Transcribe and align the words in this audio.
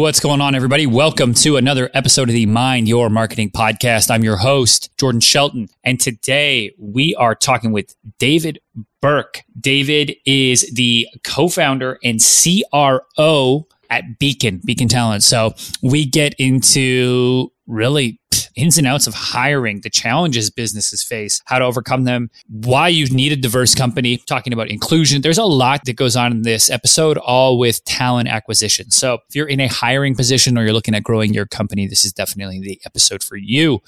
What's 0.00 0.18
going 0.18 0.40
on, 0.40 0.54
everybody? 0.54 0.86
Welcome 0.86 1.34
to 1.34 1.58
another 1.58 1.90
episode 1.92 2.30
of 2.30 2.32
the 2.32 2.46
Mind 2.46 2.88
Your 2.88 3.10
Marketing 3.10 3.50
podcast. 3.50 4.10
I'm 4.10 4.24
your 4.24 4.38
host, 4.38 4.90
Jordan 4.96 5.20
Shelton, 5.20 5.68
and 5.84 6.00
today 6.00 6.72
we 6.78 7.14
are 7.16 7.34
talking 7.34 7.70
with 7.70 7.94
David 8.18 8.60
Burke. 9.02 9.42
David 9.60 10.16
is 10.24 10.62
the 10.72 11.06
co 11.22 11.50
founder 11.50 11.98
and 12.02 12.18
CRO 12.18 13.68
at 13.90 14.18
Beacon, 14.18 14.62
Beacon 14.64 14.88
Talent. 14.88 15.22
So 15.22 15.52
we 15.82 16.06
get 16.06 16.32
into 16.38 17.52
really 17.66 18.18
ins 18.56 18.78
and 18.78 18.86
outs 18.86 19.06
of 19.06 19.14
hiring, 19.14 19.80
the 19.80 19.90
challenges 19.90 20.50
businesses 20.50 21.02
face, 21.02 21.40
how 21.44 21.58
to 21.58 21.64
overcome 21.64 22.04
them, 22.04 22.30
why 22.48 22.88
you 22.88 23.06
need 23.06 23.32
a 23.32 23.36
diverse 23.36 23.74
company, 23.74 24.18
talking 24.18 24.52
about 24.52 24.68
inclusion. 24.68 25.22
There's 25.22 25.38
a 25.38 25.44
lot 25.44 25.84
that 25.84 25.94
goes 25.94 26.16
on 26.16 26.32
in 26.32 26.42
this 26.42 26.70
episode, 26.70 27.18
all 27.18 27.58
with 27.58 27.84
talent 27.84 28.28
acquisition. 28.28 28.90
So 28.90 29.18
if 29.28 29.34
you're 29.34 29.48
in 29.48 29.60
a 29.60 29.68
hiring 29.68 30.14
position 30.14 30.56
or 30.56 30.64
you're 30.64 30.72
looking 30.72 30.94
at 30.94 31.02
growing 31.02 31.34
your 31.34 31.46
company, 31.46 31.86
this 31.86 32.04
is 32.04 32.12
definitely 32.12 32.60
the 32.60 32.80
episode 32.84 33.22
for 33.22 33.36
you. 33.36 33.80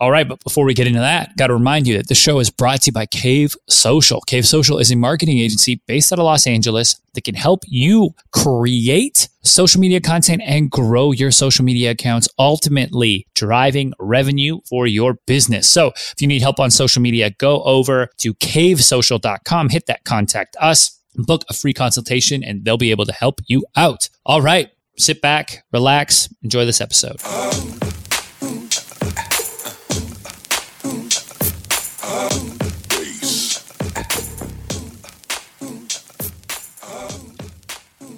All 0.00 0.10
right, 0.10 0.28
but 0.28 0.42
before 0.42 0.64
we 0.64 0.74
get 0.74 0.88
into 0.88 0.98
that, 0.98 1.36
got 1.36 1.46
to 1.46 1.54
remind 1.54 1.86
you 1.86 1.96
that 1.96 2.08
the 2.08 2.16
show 2.16 2.40
is 2.40 2.50
brought 2.50 2.82
to 2.82 2.86
you 2.86 2.92
by 2.92 3.06
Cave 3.06 3.54
Social. 3.68 4.20
Cave 4.22 4.44
Social 4.44 4.78
is 4.78 4.90
a 4.90 4.96
marketing 4.96 5.38
agency 5.38 5.80
based 5.86 6.12
out 6.12 6.18
of 6.18 6.24
Los 6.24 6.44
Angeles 6.44 7.00
that 7.14 7.22
can 7.22 7.36
help 7.36 7.62
you 7.68 8.10
create 8.32 9.28
social 9.42 9.80
media 9.80 10.00
content 10.00 10.42
and 10.44 10.70
grow 10.70 11.12
your 11.12 11.30
social 11.30 11.64
media 11.64 11.90
accounts, 11.90 12.28
ultimately 12.38 13.26
driving 13.34 13.92
revenue 13.98 14.60
for 14.68 14.86
your 14.86 15.14
business. 15.26 15.68
So 15.68 15.88
if 15.88 16.20
you 16.20 16.26
need 16.26 16.42
help 16.42 16.60
on 16.60 16.70
social 16.70 17.02
media, 17.02 17.30
go 17.30 17.62
over 17.62 18.08
to 18.18 18.34
cavesocial.com, 18.34 19.68
hit 19.70 19.86
that 19.86 20.04
contact 20.04 20.56
us, 20.60 21.00
book 21.14 21.44
a 21.48 21.54
free 21.54 21.72
consultation, 21.72 22.42
and 22.44 22.64
they'll 22.64 22.78
be 22.78 22.90
able 22.90 23.06
to 23.06 23.12
help 23.12 23.40
you 23.46 23.64
out. 23.76 24.08
All 24.24 24.42
right, 24.42 24.70
sit 24.96 25.20
back, 25.20 25.64
relax, 25.72 26.32
enjoy 26.42 26.64
this 26.64 26.80
episode. 26.80 27.20